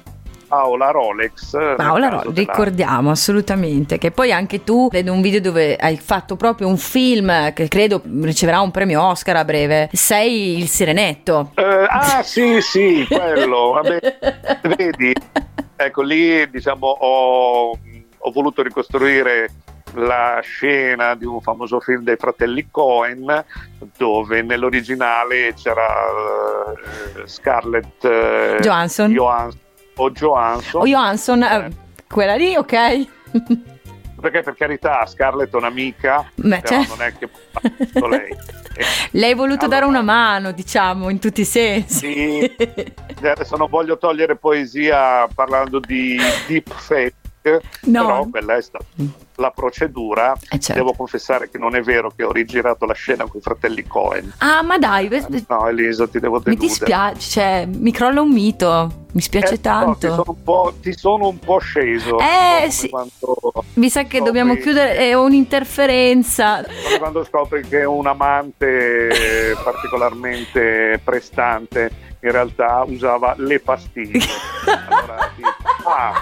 [0.54, 1.76] Paola Rolex.
[1.76, 6.68] Paola Rolex, ricordiamo assolutamente che poi anche tu vedo un video dove hai fatto proprio
[6.68, 9.89] un film che credo riceverà un premio Oscar a breve.
[9.91, 11.54] Sei il Sirenetto.
[11.56, 13.72] Uh, ah sì sì, quello.
[13.72, 14.18] Vabbè,
[14.78, 15.12] vedi,
[15.76, 19.49] ecco lì diciamo ho, ho voluto ricostruire
[19.95, 23.43] la scena di un famoso film dei fratelli Cohen
[23.97, 29.12] dove nell'originale c'era uh, Scarlett uh, Johansson.
[29.12, 29.62] Johansson
[29.95, 30.81] o Johansson.
[30.81, 31.69] O Johansson, eh.
[32.07, 33.07] quella lì, ok.
[34.21, 36.87] Perché per carità Scarlett è un'amica, Ma però c'è...
[36.87, 37.29] non è che
[38.07, 38.37] lei.
[39.11, 42.11] Lei hai voluto allora, dare una mano, diciamo, in tutti i sensi.
[42.11, 42.53] Sì,
[43.21, 46.17] adesso non voglio togliere poesia parlando di
[46.47, 47.13] deepfake,
[47.85, 48.05] no.
[48.05, 48.85] però quella è stata
[49.35, 50.33] la procedura.
[50.49, 50.73] Eh certo.
[50.73, 54.33] Devo confessare che non è vero che ho rigirato la scena con i fratelli Cohen.
[54.37, 55.09] Ah, ma dai,
[55.47, 56.55] no, Elisa, ti devo deludere.
[56.55, 59.01] Mi dispiace, cioè, mi crolla un mito.
[59.13, 60.07] Mi spiace eh, tanto.
[60.07, 62.17] No, ti, sono ti, sono un po' sceso.
[62.19, 62.89] Eh, sì.
[63.73, 64.95] Mi sa che dobbiamo chiudere.
[64.95, 66.63] È un'interferenza.
[66.63, 74.19] Come quando scopri che un amante particolarmente prestante in realtà usava le pastiglie.
[74.65, 75.41] allora, ti,
[75.85, 76.13] ah,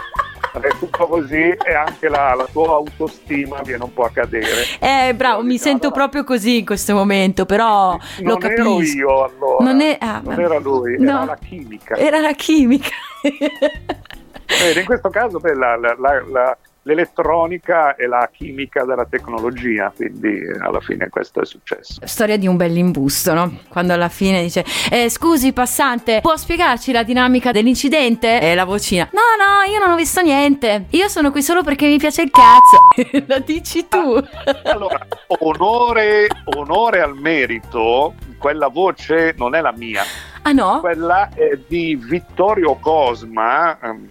[0.60, 4.66] è tutto così e anche la, la, tua autostima viene un po' a cadere.
[4.80, 8.64] Eh, bravo, mi sento allora, proprio così in questo momento, però lo capisco.
[8.64, 9.64] Non ero io allora.
[9.64, 11.96] Non, è, ah, non era lui, no, era la chimica.
[11.96, 12.90] Era la chimica.
[14.76, 20.80] In questo caso beh, la, la, la l'elettronica e la chimica della tecnologia, quindi alla
[20.80, 22.02] fine questo è successo.
[22.04, 23.60] Storia di un bell'imbusto, no?
[23.70, 28.42] Quando alla fine dice eh, scusi passante, può spiegarci la dinamica dell'incidente?
[28.42, 31.88] E la vocina, no no, io non ho visto niente, io sono qui solo perché
[31.88, 34.20] mi piace il cazzo, la dici tu.
[34.64, 35.06] allora,
[35.40, 40.04] onore, onore al merito, quella voce non è la mia.
[40.44, 40.80] Ah no?
[40.80, 44.10] Quella è di Vittorio Cosma, ehm,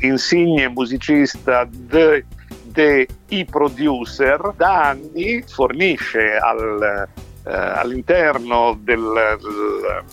[0.00, 2.24] insigne musicista de,
[2.72, 7.08] de i producer, da anni fornisce al,
[7.44, 10.04] eh, all'interno del, del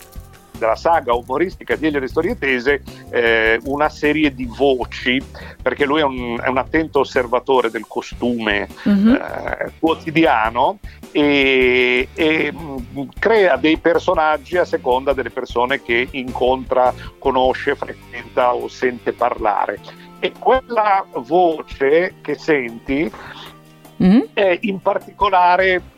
[0.58, 5.22] della saga umoristica di Elio e Storie Tese eh, una serie di voci,
[5.62, 9.14] perché lui è un, è un attento osservatore del costume mm-hmm.
[9.14, 10.78] eh, quotidiano
[11.12, 18.54] e, e mh, mm, crea dei personaggi a seconda delle persone che incontra, conosce, frequenta
[18.54, 19.80] o sente parlare.
[20.18, 23.10] E quella voce che senti
[24.02, 24.20] mm-hmm.
[24.32, 25.94] è in particolare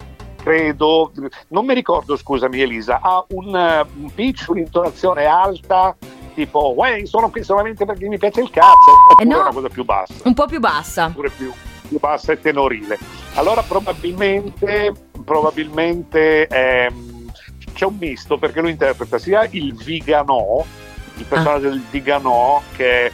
[0.49, 1.12] credo,
[1.49, 5.94] non mi ricordo, scusami Elisa, ha un, un pitch, un'intonazione alta,
[6.34, 9.84] tipo, uè, sono qui solamente perché mi piace il cazzo, eh no, una cosa più
[9.84, 10.14] bassa.
[10.24, 11.07] Un po' più bassa.
[11.07, 11.53] Oppure più,
[11.86, 12.99] più bassa e tenorile.
[13.34, 17.30] Allora probabilmente, probabilmente ehm,
[17.74, 20.64] c'è un misto perché lui interpreta sia il Viganò,
[21.16, 21.70] il personaggio ah.
[21.70, 23.12] del Viganò che è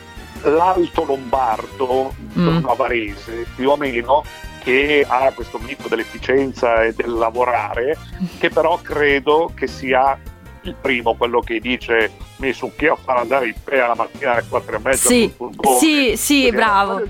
[0.48, 2.60] l'alto lombardo mm.
[2.60, 4.22] bavarese, più o meno,
[4.64, 7.98] che ha questo mito dell'efficienza e del lavorare,
[8.38, 10.18] che però credo che sia
[10.62, 14.44] il primo, quello che dice mi succhio a far andare il pe alla mattina alle
[14.48, 15.32] 4 e mezza sì,
[15.78, 17.02] sì, sì, bravo.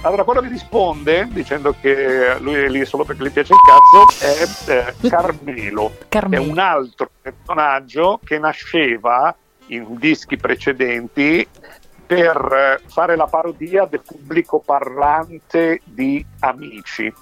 [0.00, 4.72] allora quello che risponde dicendo che lui è lì solo perché gli piace il cazzo
[4.72, 9.34] è eh, Carmelo, Carmelo, è un altro personaggio che nasceva
[9.68, 11.46] in dischi precedenti
[12.06, 17.12] per fare la parodia del pubblico parlante di Amici,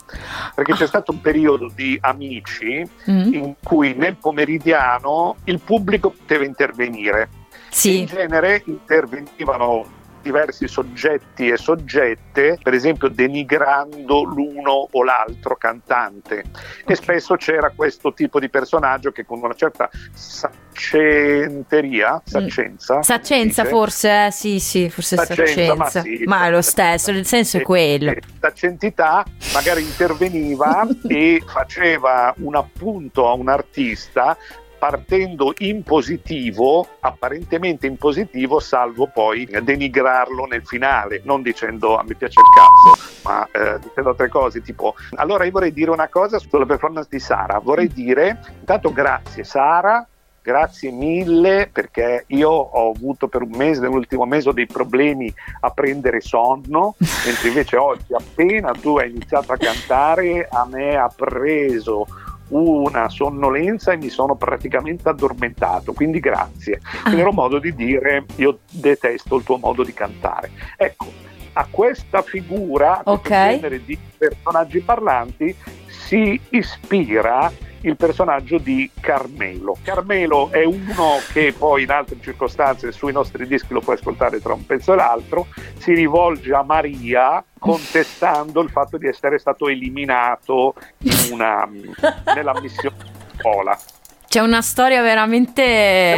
[0.55, 3.33] perché c'è stato un periodo di Amici mm.
[3.33, 7.29] in cui nel pomeridiano il pubblico poteva intervenire.
[7.71, 8.01] Sì.
[8.01, 16.45] In genere intervenivano diversi soggetti e soggette, per esempio denigrando l'uno o l'altro cantante.
[16.87, 22.97] E spesso c'era questo tipo di personaggio che con una certa saccenteria, saccenza.
[22.97, 23.03] Mm.
[23.03, 24.31] Saccenza forse, eh?
[24.31, 25.75] sì, sì, forse saccenza, saccenza.
[25.75, 28.15] Ma, sì, ma, è lo stesso, il senso è quello.
[28.41, 29.23] Saccentità
[29.53, 34.35] magari interveniva e faceva un appunto a un artista
[34.85, 42.15] partendo in positivo, apparentemente in positivo, salvo poi denigrarlo nel finale, non dicendo a me
[42.15, 46.39] piace il cazzo, ma eh, dicendo altre cose tipo allora io vorrei dire una cosa
[46.39, 50.07] sulla performance di Sara, vorrei dire intanto grazie Sara
[50.43, 56.21] grazie mille perché io ho avuto per un mese, nell'ultimo mese, dei problemi a prendere
[56.21, 62.05] sonno, mentre invece oggi appena tu hai iniziato a cantare a me ha preso
[62.49, 66.81] una sonnolenza e mi sono praticamente addormentato, quindi grazie.
[67.05, 67.15] Ah.
[67.15, 70.51] Era un modo di dire io detesto il tuo modo di cantare.
[70.77, 71.07] Ecco,
[71.55, 73.21] a questa figura, a okay.
[73.21, 75.57] questo genere di personaggi parlanti
[76.05, 77.51] si ispira
[77.81, 79.77] il personaggio di Carmelo.
[79.83, 84.55] Carmelo è uno che poi in altre circostanze sui nostri dischi lo puoi ascoltare tra
[84.55, 85.47] un pezzo e l'altro,
[85.79, 90.75] si rivolge a Maria contestando il fatto di essere stato eliminato
[91.31, 91.69] una,
[92.35, 92.97] nella missione
[93.37, 93.79] scuola.
[94.35, 95.63] C'è una storia veramente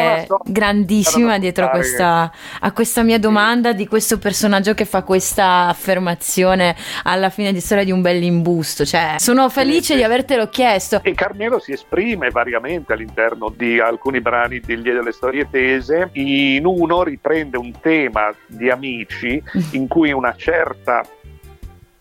[0.01, 5.03] una storia grandissima dietro a questa, a questa, mia domanda di questo personaggio che fa
[5.03, 8.87] questa affermazione alla fine di storia di un bell'imbusto.
[8.87, 9.97] Cioè, sono felice sì, sì.
[9.97, 11.01] di avertelo chiesto.
[11.03, 16.09] E Carmelo si esprime variamente all'interno di alcuni brani degli, delle storie tese.
[16.13, 19.43] In uno riprende un tema di amici
[19.73, 21.05] in cui una certa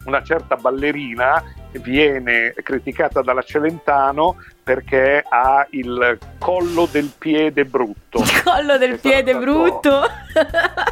[0.06, 1.44] una certa ballerina
[1.82, 8.20] viene criticata dalla Celentano perché ha il collo del piede brutto.
[8.20, 10.02] Il collo del piede stato, brutto?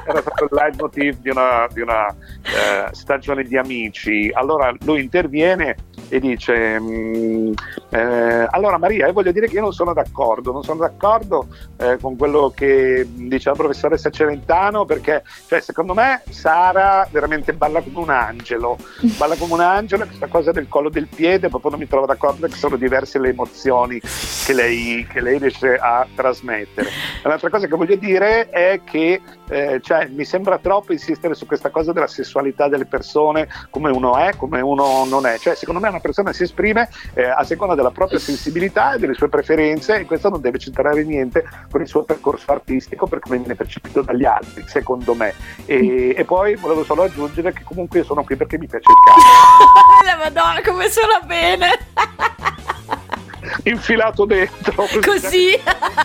[0.05, 4.29] Era stato il leitmotiv di una, di una eh, stagione di Amici.
[4.31, 5.75] Allora lui interviene
[6.09, 7.53] e dice mm,
[7.93, 11.97] eh, allora Maria io voglio dire che io non sono d'accordo non sono d'accordo eh,
[12.01, 17.99] con quello che dice la professoressa Celentano perché cioè, secondo me Sara veramente balla come
[17.99, 18.77] un angelo
[19.17, 22.41] balla come un angelo questa cosa del collo del piede proprio non mi trovo d'accordo
[22.41, 26.89] perché sono diverse le emozioni che lei, che lei riesce a trasmettere.
[27.23, 31.69] Un'altra cosa che voglio dire è che eh, cioè, mi sembra troppo insistere su questa
[31.69, 35.37] cosa della sessualità delle persone come uno è, come uno non è.
[35.37, 39.13] Cioè secondo me una persona si esprime eh, a seconda della propria sensibilità e delle
[39.13, 43.37] sue preferenze e questo non deve centrare niente con il suo percorso artistico per come
[43.37, 45.33] viene percepito dagli altri, secondo me.
[45.65, 49.21] E, e poi volevo solo aggiungere che comunque sono qui perché mi piace il cazzo.
[50.05, 53.01] La Madonna, come suona bene!
[53.63, 54.85] infilato dentro.
[55.01, 55.59] Così.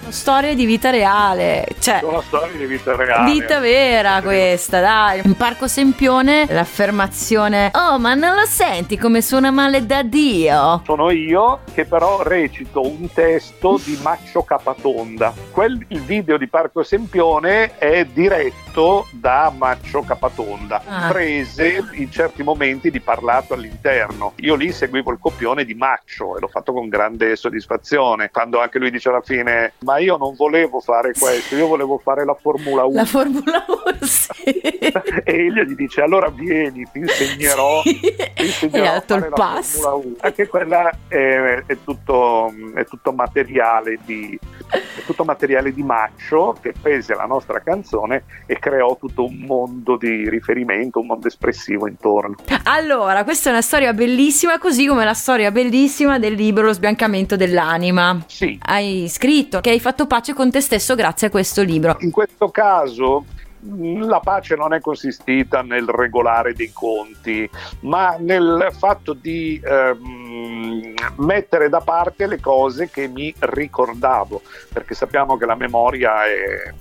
[0.09, 1.67] storia di vita reale.
[1.79, 3.31] Cioè, una storia di vita reale.
[3.31, 5.21] Vita vera questa, dai.
[5.25, 10.83] In Parco Sempione l'affermazione Oh, ma non lo senti come suona male da Dio?
[10.85, 15.33] Sono io che però recito un testo di Maccio Capatonda.
[15.51, 20.83] Quel, il video di Parco Sempione è diretto da Maccio Capatonda.
[20.87, 21.09] Ah.
[21.09, 24.33] Prese in certi momenti di parlato all'interno.
[24.37, 28.79] Io lì seguivo il copione di Maccio e l'ho fatto con grande soddisfazione quando anche
[28.79, 32.85] lui dice alla fine ma io non volevo fare questo io volevo fare la Formula
[32.85, 34.43] 1 la Formula 1 sì.
[34.43, 38.01] e egli gli dice allora vieni ti insegnerò, sì.
[38.01, 39.81] ti insegnerò a fare il pass.
[39.81, 44.39] Formula 1 anche quella è, è, tutto, è tutto materiale di
[44.71, 49.97] è tutto materiale di Maccio che prese la nostra canzone e creò tutto un mondo
[49.97, 52.37] di riferimento, un mondo espressivo intorno.
[52.65, 57.28] Allora, questa è una storia bellissima, così come la storia bellissima del libro Lo sbiancamento
[57.37, 58.25] dell'anima.
[58.27, 58.59] Sì.
[58.63, 61.97] Hai scritto che hai fatto pace con te stesso grazie a questo libro.
[62.01, 63.25] In questo caso
[63.61, 67.49] la pace non è consistita nel regolare dei conti,
[67.81, 75.37] ma nel fatto di ehm, mettere da parte le cose che mi ricordavo, perché sappiamo
[75.37, 76.73] che la memoria è,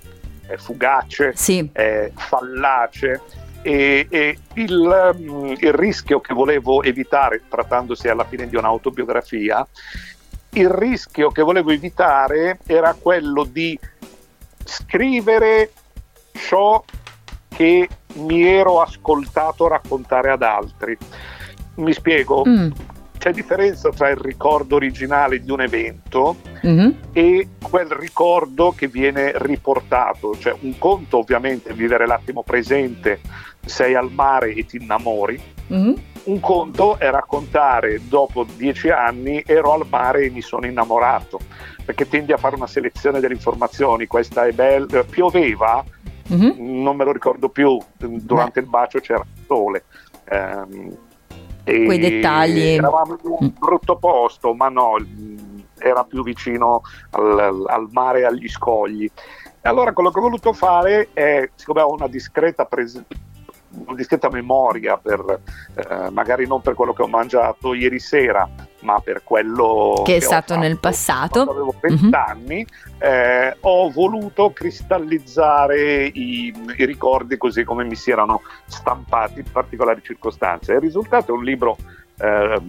[0.48, 1.68] è fugace, sì.
[1.72, 3.22] è fallace.
[3.64, 9.68] E, e il, mm, il rischio che volevo evitare, trattandosi alla fine di un'autobiografia,
[10.52, 13.78] il rischio che volevo evitare era quello di
[14.64, 15.72] scrivere
[16.32, 16.84] ciò
[17.48, 20.98] che mi ero ascoltato raccontare ad altri.
[21.76, 22.43] Mi spiego?
[22.48, 22.72] Mm.
[23.18, 26.89] c'è differenza tra il ricordo originale di un evento mm-hmm.
[27.14, 30.38] e quel ricordo che viene riportato.
[30.38, 33.20] Cioè, un conto ovviamente è vivere l'attimo presente,
[33.66, 35.39] sei al mare e ti innamori.
[35.72, 35.93] Mm-hmm.
[36.28, 41.39] Un conto è raccontare dopo dieci anni ero al mare e mi sono innamorato,
[41.86, 45.82] perché tendi a fare una selezione delle informazioni, questa è bella, pioveva,
[46.30, 46.82] mm-hmm.
[46.82, 48.65] non me lo ricordo più, durante Beh.
[48.65, 49.86] il bacio c'era il sole.
[50.30, 50.97] Um,
[51.63, 52.59] Quei dettagli.
[52.59, 53.57] Eravamo in un mm.
[53.57, 54.95] brutto posto, ma no,
[55.78, 59.05] era più vicino al, al mare e agli scogli.
[59.05, 63.15] E allora quello che ho voluto fare è, siccome ho una discreta presenza
[63.86, 65.41] una discreta memoria per
[65.75, 68.49] eh, magari non per quello che ho mangiato ieri sera,
[68.82, 71.43] ma per quello che, che è stato nel passato.
[71.43, 72.61] Quando avevo 20 mm-hmm.
[72.99, 80.01] eh, ho voluto cristallizzare i, i, ricordi così come mi si erano stampati in particolari
[80.03, 80.73] circostanze.
[80.73, 81.78] Il risultato è un libro
[82.19, 82.59] eh,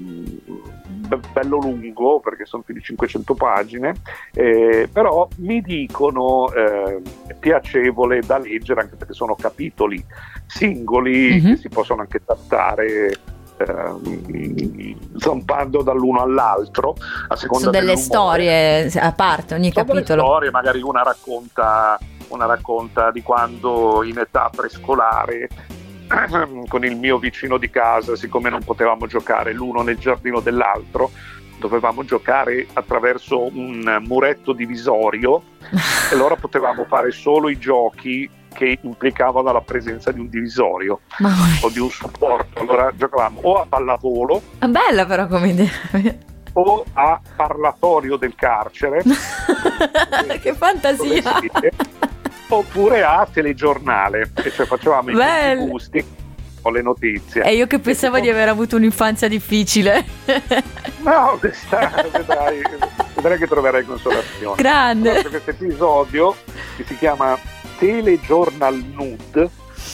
[1.32, 3.94] bello lungo perché sono più di 500 pagine,
[4.34, 7.00] eh, però mi dicono eh,
[7.38, 10.04] piacevole da leggere anche perché sono capitoli
[10.49, 11.53] singoli mm-hmm.
[11.53, 13.16] che si possono anche trattare
[13.59, 16.96] eh, zampando dall'uno all'altro
[17.28, 22.46] a seconda sono delle storie a parte ogni sono capitolo storie magari una racconta una
[22.46, 25.49] racconta di quando in età prescolare
[26.68, 31.11] con il mio vicino di casa, siccome non potevamo giocare l'uno nel giardino dell'altro,
[31.59, 35.42] dovevamo giocare attraverso un muretto divisorio
[36.11, 38.28] e allora potevamo fare solo i giochi
[38.59, 41.32] che implicavano la presenza di un divisorio Ma...
[41.62, 42.59] o di un supporto.
[42.59, 44.42] Allora giocavamo o a pallavolo.
[44.59, 45.70] Bella però come idea.
[46.54, 49.04] O a parlatorio del carcere.
[50.42, 51.40] che fantasia!
[52.48, 55.62] oppure a telegiornale, e cioè facevamo Bello.
[55.62, 56.04] i gusti
[56.62, 57.42] o le notizie.
[57.42, 60.04] E io che pensavo e di aver avuto un'infanzia difficile.
[61.04, 62.62] no, questa, vedrai,
[63.14, 64.56] vedrai che troverai consolazione.
[64.56, 65.11] Grande.
[65.11, 66.34] Allora, questo episodio
[66.76, 67.38] che si chiama
[67.79, 69.49] Telejournal Nude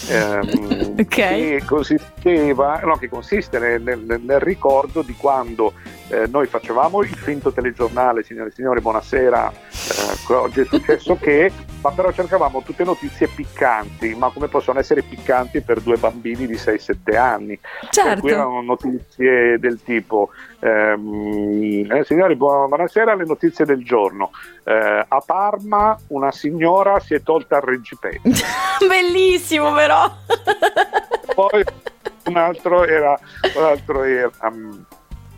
[0.09, 1.59] ehm, okay.
[1.59, 5.75] che consisteva, no, che consiste nel, nel, nel ricordo di quando
[6.09, 9.53] eh, noi facevamo il finto telegiornale, signore e signori, buonasera,
[9.87, 15.03] eh, oggi è successo che, ma però cercavamo tutte notizie piccanti, ma come possono essere
[15.03, 17.59] piccanti per due bambini di 6-7 anni?
[17.91, 18.09] Certo.
[18.09, 20.31] Per cui erano notizie del tipo,
[20.61, 24.31] ehm, eh, signori, buonasera, le notizie del giorno.
[24.65, 28.31] Eh, a Parma una signora si è tolta il reggipetto.
[28.89, 30.11] Bellissimo però!
[31.35, 31.65] Poi
[32.27, 33.19] un altro era,
[33.57, 34.85] un altro era um,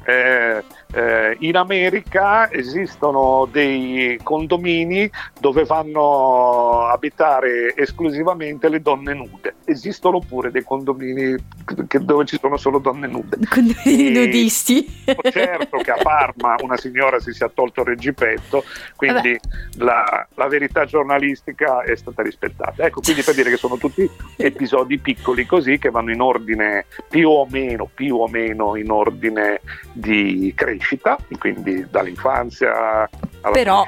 [0.04, 9.56] eh, eh, in America esistono dei condomini dove vanno a abitare esclusivamente le donne nude.
[9.64, 11.36] Esistono pure dei condomini
[12.00, 13.36] dove ci sono solo donne nude.
[13.48, 15.04] Condomini nudisti.
[15.30, 18.64] Certo che a Parma una signora si sia tolto il reggipetto,
[18.94, 19.38] quindi
[19.78, 22.84] la, la, verità giornalistica è stata rispettata.
[22.84, 27.28] Ecco, quindi per dire che sono tutti episodi piccoli così che vanno in ordine più
[27.28, 29.60] o meno, più o meno in ordine
[29.92, 30.85] di crescita,
[31.38, 33.08] quindi dall'infanzia
[33.46, 33.86] alla Però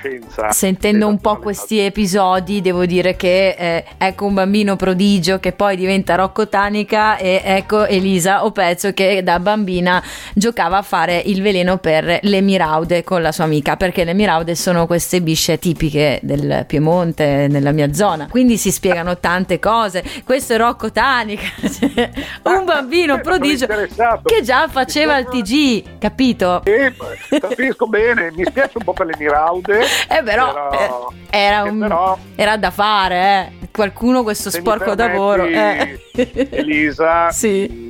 [0.50, 5.76] sentendo un po' questi episodi devo dire che eh, ecco un bambino prodigio che poi
[5.76, 10.02] diventa Rocco Tanica e ecco Elisa Opezzo che da bambina
[10.34, 14.54] giocava a fare il veleno per le miraude con la sua amica perché le miraude
[14.54, 18.28] sono queste bisce tipiche del Piemonte nella mia zona.
[18.28, 20.04] Quindi si spiegano tante cose.
[20.24, 21.46] Questo è Rocco Tanica
[22.44, 26.62] un bambino prodigio che già faceva il TG capito?
[26.86, 29.80] Eh, capisco bene mi spiace un po' per le miraude.
[30.08, 33.68] Eh però, però eh, era, un, però, era, da fare, eh.
[33.70, 35.44] qualcuno questo sporco lavoro.
[35.44, 36.00] Eh.
[36.50, 37.86] Elisa, sì.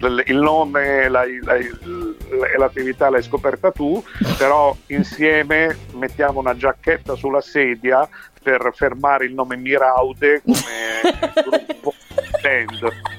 [0.00, 4.02] Il nome la, la, e l'attività l'hai scoperta tu,
[4.36, 8.08] però insieme mettiamo una giacchetta sulla sedia
[8.40, 11.34] per fermare il nome Miraude come
[11.66, 11.94] gruppo
[12.40, 13.17] band.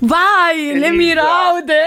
[0.00, 0.86] Vai, Elisa.
[0.86, 1.86] le Miraude!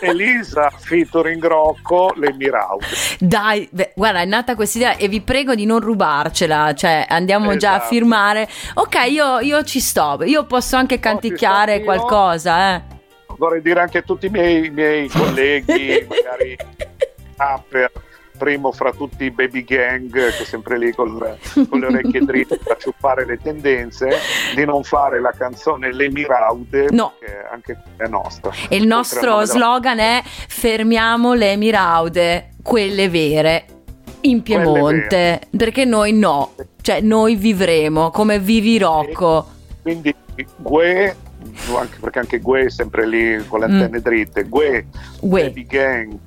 [0.00, 2.86] Elisa featuring Rocco le Miraude
[3.18, 7.46] dai beh, guarda è nata questa idea e vi prego di non rubarcela cioè andiamo
[7.46, 7.58] esatto.
[7.58, 7.90] già a esatto.
[7.90, 12.82] firmare ok io, io, ci sto io posso anche canticchiare no, qualcosa eh.
[13.38, 16.56] vorrei dire anche a tutti i miei, miei colleghi magari
[17.36, 17.90] rapper
[18.40, 21.36] primo fra tutti i baby gang che è sempre lì col,
[21.68, 24.08] con le orecchie dritte a ciuppare le tendenze
[24.54, 27.12] di non fare la canzone Le Miraude no.
[27.20, 33.64] che anche è nostra e il nostro slogan è fermiamo le Miraude quelle vere
[34.22, 39.46] in Piemonte perché noi no cioè noi vivremo come vivi Rocco
[39.82, 40.14] quindi
[40.56, 41.14] Gue
[41.76, 44.02] anche perché anche Gue è sempre lì con le antenne mm.
[44.02, 44.86] dritte, Gue,
[45.20, 45.42] Gue.
[45.44, 46.18] Baby Gang,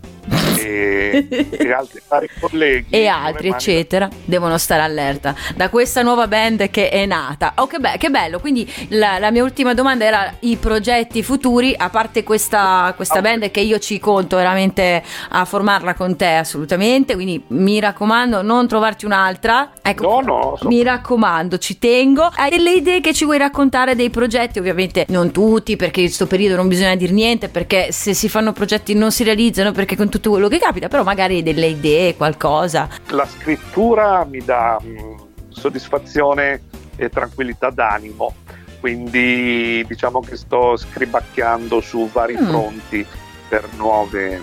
[0.58, 6.70] e, e, altri vari colleghi e altri eccetera devono stare allerta da questa nuova band
[6.70, 7.54] che è nata.
[7.58, 8.40] Oh che, be- che bello.
[8.40, 13.52] Quindi la, la, mia ultima domanda era i progetti futuri a parte questa, questa band
[13.52, 17.14] che io ci conto veramente a formarla con te assolutamente.
[17.14, 19.72] Quindi mi raccomando non trovarti un'altra.
[19.82, 20.68] Ecco no, no, so.
[20.68, 22.30] mi raccomando ci tengo.
[22.34, 24.60] Hai delle idee che ci vuoi raccontare dei progetti?
[24.60, 28.54] Ovviamente non tutti perché in questo periodo non bisogna dire niente perché se si fanno
[28.54, 32.88] progetti non si realizzano perché con tutto quello che capita, però magari delle idee, qualcosa.
[33.08, 35.16] La scrittura mi dà mm,
[35.50, 36.62] soddisfazione
[36.96, 38.36] e tranquillità d'animo,
[38.80, 42.48] quindi diciamo che sto scribacchiando su vari mm.
[42.48, 43.04] fronti
[43.50, 44.40] per nuove,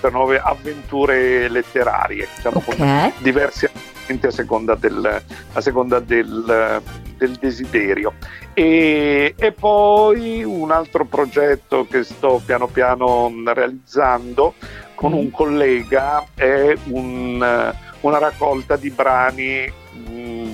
[0.00, 3.12] per nuove avventure letterarie, diciamo okay.
[3.18, 3.68] diversi
[4.22, 6.82] a seconda del, a seconda del,
[7.22, 8.14] del desiderio.
[8.52, 14.54] E, e, poi un altro progetto che sto piano piano realizzando
[14.94, 19.80] con un collega è un, una raccolta di brani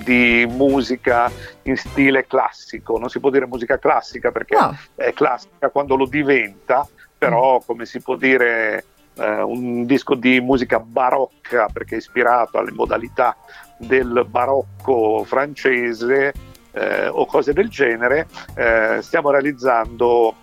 [0.05, 1.31] di musica
[1.63, 4.77] in stile classico, non si può dire musica classica perché no.
[4.95, 10.81] è classica quando lo diventa, però come si può dire eh, un disco di musica
[10.81, 13.37] barocca perché è ispirato alle modalità
[13.79, 16.33] del barocco francese
[16.73, 20.35] eh, o cose del genere, eh, stiamo realizzando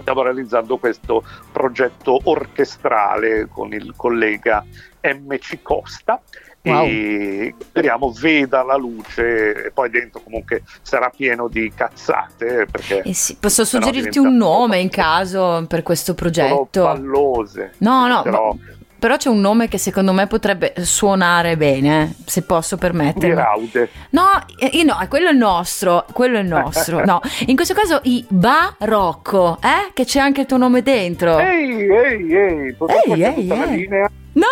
[0.00, 4.64] stiamo realizzando questo progetto orchestrale con il collega
[5.00, 6.20] MC Costa.
[6.66, 6.86] Wow.
[6.86, 13.12] e speriamo veda la luce e poi dentro comunque sarà pieno di cazzate perché eh
[13.12, 16.84] sì, posso suggerirti un nome in caso per questo progetto?
[16.84, 18.56] Pallose no no però,
[19.04, 23.34] però c'è un nome che secondo me potrebbe suonare bene, se posso permettermi.
[23.34, 23.90] Raude.
[24.12, 27.04] No, eh, no, quello è il nostro, quello è il nostro.
[27.04, 29.92] no, in questo caso i Barocco, eh?
[29.92, 31.38] Che c'è anche il tuo nome dentro.
[31.38, 32.74] Ehi, ehi, ehi,
[33.04, 33.88] ehi, ehi, ehi.
[34.32, 34.46] No!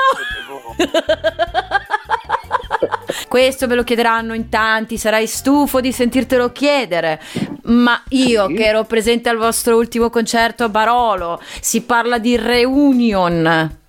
[3.28, 7.18] Questo ve lo chiederanno in tanti, sarai stufo di sentirtelo chiedere.
[7.62, 13.80] Ma io che ero presente al vostro ultimo concerto a Barolo, si parla di reunion.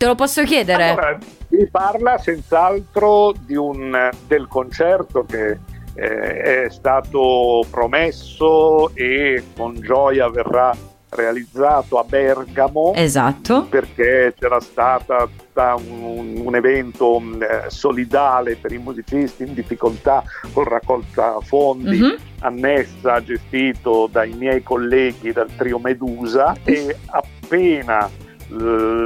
[0.00, 0.88] Te lo posso chiedere?
[0.88, 1.18] Allora,
[1.50, 5.58] si parla senz'altro un, del concerto che
[5.92, 10.74] eh, è stato promesso e con gioia verrà
[11.10, 12.94] realizzato a Bergamo.
[12.94, 13.66] Esatto.
[13.68, 20.24] Perché c'era stato un, un, evento eh, solidale per i musicisti in difficoltà
[20.54, 22.14] con raccolta fondi mm-hmm.
[22.38, 28.08] annessa, gestito dai miei colleghi del trio Medusa e appena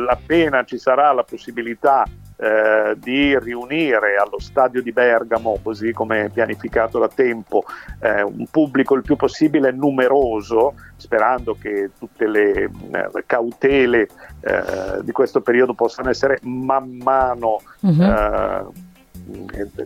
[0.08, 2.04] appena ci sarà la possibilità
[2.36, 7.64] eh, di riunire allo stadio di Bergamo, così come pianificato da tempo,
[8.00, 14.08] eh, un pubblico il più possibile numeroso, sperando che tutte le eh, cautele
[14.40, 18.83] eh, di questo periodo possano essere man mano uh-huh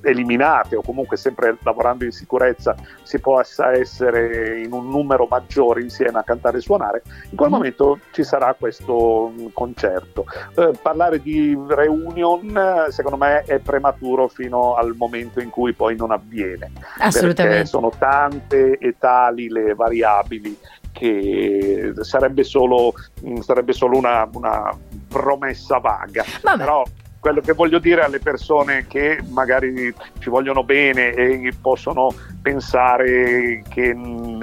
[0.02, 6.18] eliminate o comunque sempre lavorando in sicurezza si possa essere in un numero maggiore insieme
[6.18, 7.52] a cantare e suonare, in quel mm.
[7.52, 10.24] momento ci sarà questo mm, concerto.
[10.56, 16.10] Eh, parlare di reunion secondo me è prematuro fino al momento in cui poi non
[16.10, 17.42] avviene, Assolutamente.
[17.42, 20.58] perché sono tante e tali le variabili
[20.92, 22.92] che sarebbe solo,
[23.24, 24.76] mm, sarebbe solo una, una
[25.08, 26.24] promessa vaga.
[26.42, 26.58] Vabbè.
[26.58, 26.84] Però
[27.20, 33.96] quello che voglio dire alle persone che magari ci vogliono bene e possono pensare che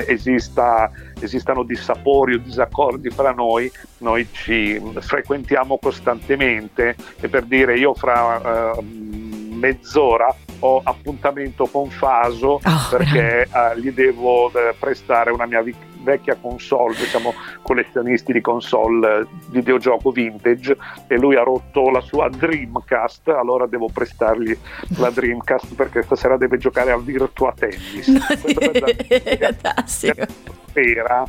[0.05, 6.95] esista, esistano dissapori o disaccordi fra noi, noi ci frequentiamo costantemente.
[7.19, 13.91] E per dire io fra uh, mezz'ora ho appuntamento con Faso oh, perché uh, gli
[13.91, 15.61] devo uh, prestare una mia
[16.05, 20.77] vecchia console, siamo collezionisti di console eh, videogioco vintage
[21.07, 24.57] e lui ha rotto la sua Dreamcast, allora devo prestargli
[24.97, 28.07] la Dreamcast perché stasera deve giocare a Virtua Tennis.
[28.07, 28.21] No,
[29.37, 30.25] fantastico.
[30.73, 31.25] Era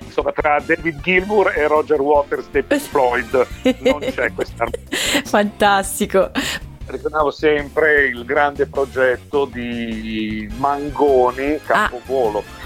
[0.00, 3.46] insomma tra David Gilmour e Roger Waters dei Pink Floyd
[3.80, 4.66] non c'è questa
[5.24, 6.30] fantastico
[6.86, 12.61] ricordavo sempre il grande progetto di Mangoni Campovolo ah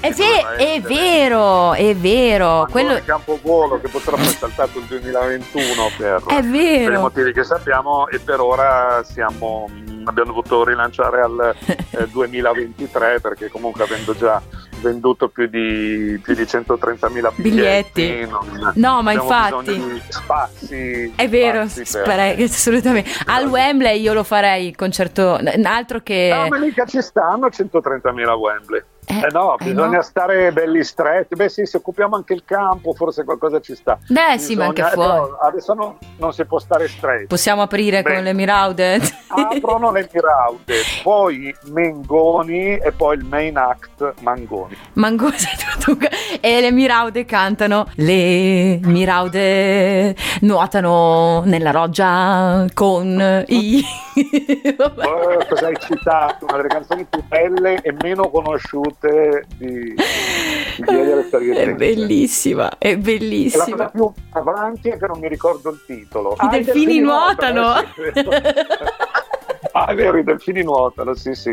[0.00, 2.66] eh, eh sì, è vero, è vero.
[2.70, 2.94] Quello...
[2.94, 8.18] Il campovolo che purtroppo è saltato il 2021 per, per, i motivi che sappiamo e
[8.18, 9.68] per ora siamo,
[10.04, 11.54] abbiamo dovuto rilanciare al
[11.90, 14.40] eh, 2023 perché comunque avendo già
[14.80, 18.26] venduto più di, più di 130.000 biglietti, biglietti.
[18.28, 22.18] Non, no ma infatti spazi è vero spazi per...
[22.42, 27.48] assolutamente al Wembley io lo farei il concerto altro che no ma mica ci stanno
[27.48, 30.02] 130.000 Wembley Eh, eh no, bisogna no.
[30.02, 31.34] stare belli stretti.
[31.34, 33.98] Beh sì, se occupiamo anche il campo, forse qualcosa ci sta.
[34.06, 35.32] Beh bisogna, sì, ma anche eh, fuori.
[35.40, 37.26] adesso no, non si può stare stretti.
[37.26, 39.00] Possiamo aprire Beh, con le Miraude?
[39.28, 44.76] Aprono le Miraude, poi Mengoni e poi il main act Mangoni.
[44.94, 45.36] Mangoni
[46.40, 53.82] e le Miraude cantano Le Miraude nuotano nella roggia con i...
[54.78, 56.44] oh, cosa hai citato?
[56.44, 59.94] Una delle canzoni più belle e meno conosciute di, di
[60.78, 63.64] È bellissima, è bellissima.
[63.64, 66.32] E la cosa più avanti è che non mi ricordo il titolo.
[66.32, 67.60] I ah, delfini, delfini nuotano.
[67.62, 68.30] nuotano.
[69.72, 71.52] ah, è vero, i delfini nuotano, sì, sì.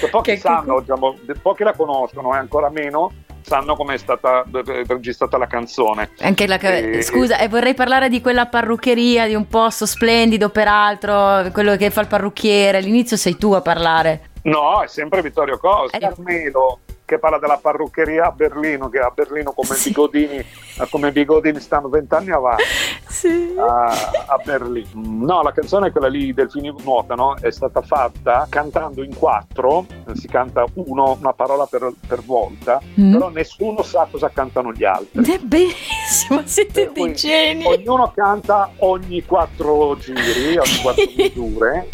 [0.00, 0.80] Che pochi che, sanno.
[0.80, 3.12] Diciamo, pochi la conoscono e eh, ancora meno
[3.42, 4.42] sanno come è stata
[4.86, 6.10] registrata la canzone.
[6.20, 11.50] Anche la, e, scusa, e vorrei parlare di quella parruccheria, di un posto splendido peraltro,
[11.52, 12.78] quello che fa il parrucchiere.
[12.78, 14.32] All'inizio sei tu a parlare.
[14.44, 15.98] No, è sempre Vittorio Costa.
[15.98, 19.88] Carmelo, che parla della parruccheria a Berlino, che a Berlino come sì.
[19.88, 20.44] Bigodini,
[20.90, 22.62] come Bigodini stanno vent'anni avanti
[23.06, 23.54] sì.
[23.56, 23.84] a,
[24.26, 24.88] a, Berlino.
[24.94, 30.28] No, la canzone è quella lì, Delfini nuotano, è stata fatta cantando in quattro, si
[30.28, 33.12] canta uno, una parola per, per volta, mm.
[33.12, 35.24] però nessuno sa cosa cantano gli altri.
[35.30, 37.64] È bellissimo, siete dei geni.
[37.66, 41.88] Ognuno canta ogni quattro giri, ogni quattro misure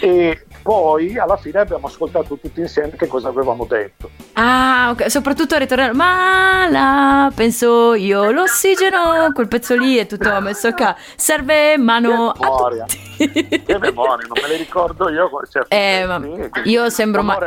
[0.00, 4.23] e poi alla fine abbiamo ascoltato tutti insieme che cosa avevamo detto.
[4.34, 10.72] Ah, ok, soprattutto ritornare, ma la penso io, l'ossigeno, quel pezzo lì è tutto messo
[10.72, 12.82] qua, serve mano che memoria.
[12.82, 13.62] a tutti.
[13.64, 15.30] Che memoria, non me le ricordo io.
[15.48, 16.20] Cioè, eh, ma
[16.64, 17.38] io sembro, ma,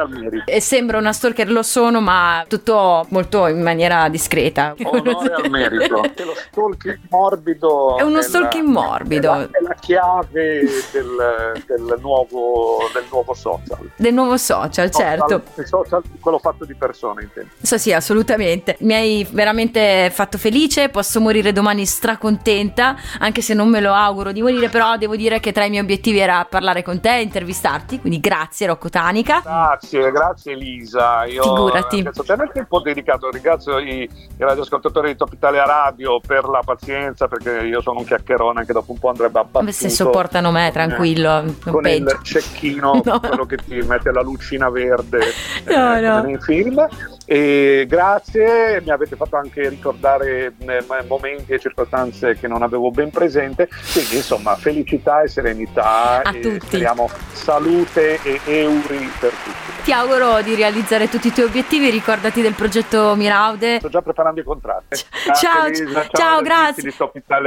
[0.60, 4.74] sembro una stalker, lo sono, ma tutto molto in maniera discreta.
[4.84, 6.06] Onore al merito.
[6.18, 9.34] Che lo stalking morbido è uno stalking morbido.
[9.34, 13.92] È la, è la chiave del, del nuovo del nuovo social.
[13.96, 15.44] Del nuovo social, certo.
[15.56, 17.50] Il social, quello fatto di persone, intendo.
[17.62, 18.78] So, sì, assolutamente.
[18.80, 24.32] Mi hai veramente fatto felice, posso morire domani stracontenta, anche se non me lo auguro
[24.32, 28.00] di morire, però devo dire che tra i miei obiettivi era parlare con te, intervistarti,
[28.00, 29.42] quindi grazie Rocco Tanica.
[29.44, 31.26] Grazie, grazie Elisa.
[31.26, 32.10] Io Figurati.
[32.24, 37.28] C'è nel tempo dedicato, ringrazio i, i radioascoltatori di Top Italia Radio per la pazienza,
[37.28, 39.72] perché io sono un chiacchierone che dopo un po' andrebbe abbattuto.
[39.72, 41.40] Se sopportano me, tranquillo.
[41.40, 42.12] Eh, con peggio.
[42.12, 43.20] il cecchino no.
[43.20, 45.20] quello che ti mette la lucina verde
[45.66, 46.22] no, eh, no.
[46.22, 46.38] nei
[46.68, 46.88] film.
[47.26, 53.10] E grazie, mi avete fatto anche ricordare eh, momenti e circostanze che non avevo ben
[53.10, 53.68] presente.
[53.92, 56.68] Quindi, insomma, felicità e serenità A e tutti.
[56.68, 59.66] speriamo salute e euri per tutti.
[59.84, 63.78] Ti auguro di realizzare tutti i tuoi obiettivi, ricordati del progetto Miraude.
[63.80, 65.02] Sto già preparando i contratti.
[65.40, 66.84] Ciao, Lisa, ciao, ciao grazie.
[66.84, 66.94] Di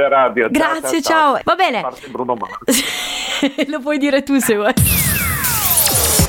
[0.09, 0.49] Radio.
[0.49, 1.33] Grazie, ciao.
[1.35, 1.41] ciao.
[1.43, 1.87] Va bene.
[2.09, 2.35] Bruno
[3.67, 4.73] Lo puoi dire tu se vuoi.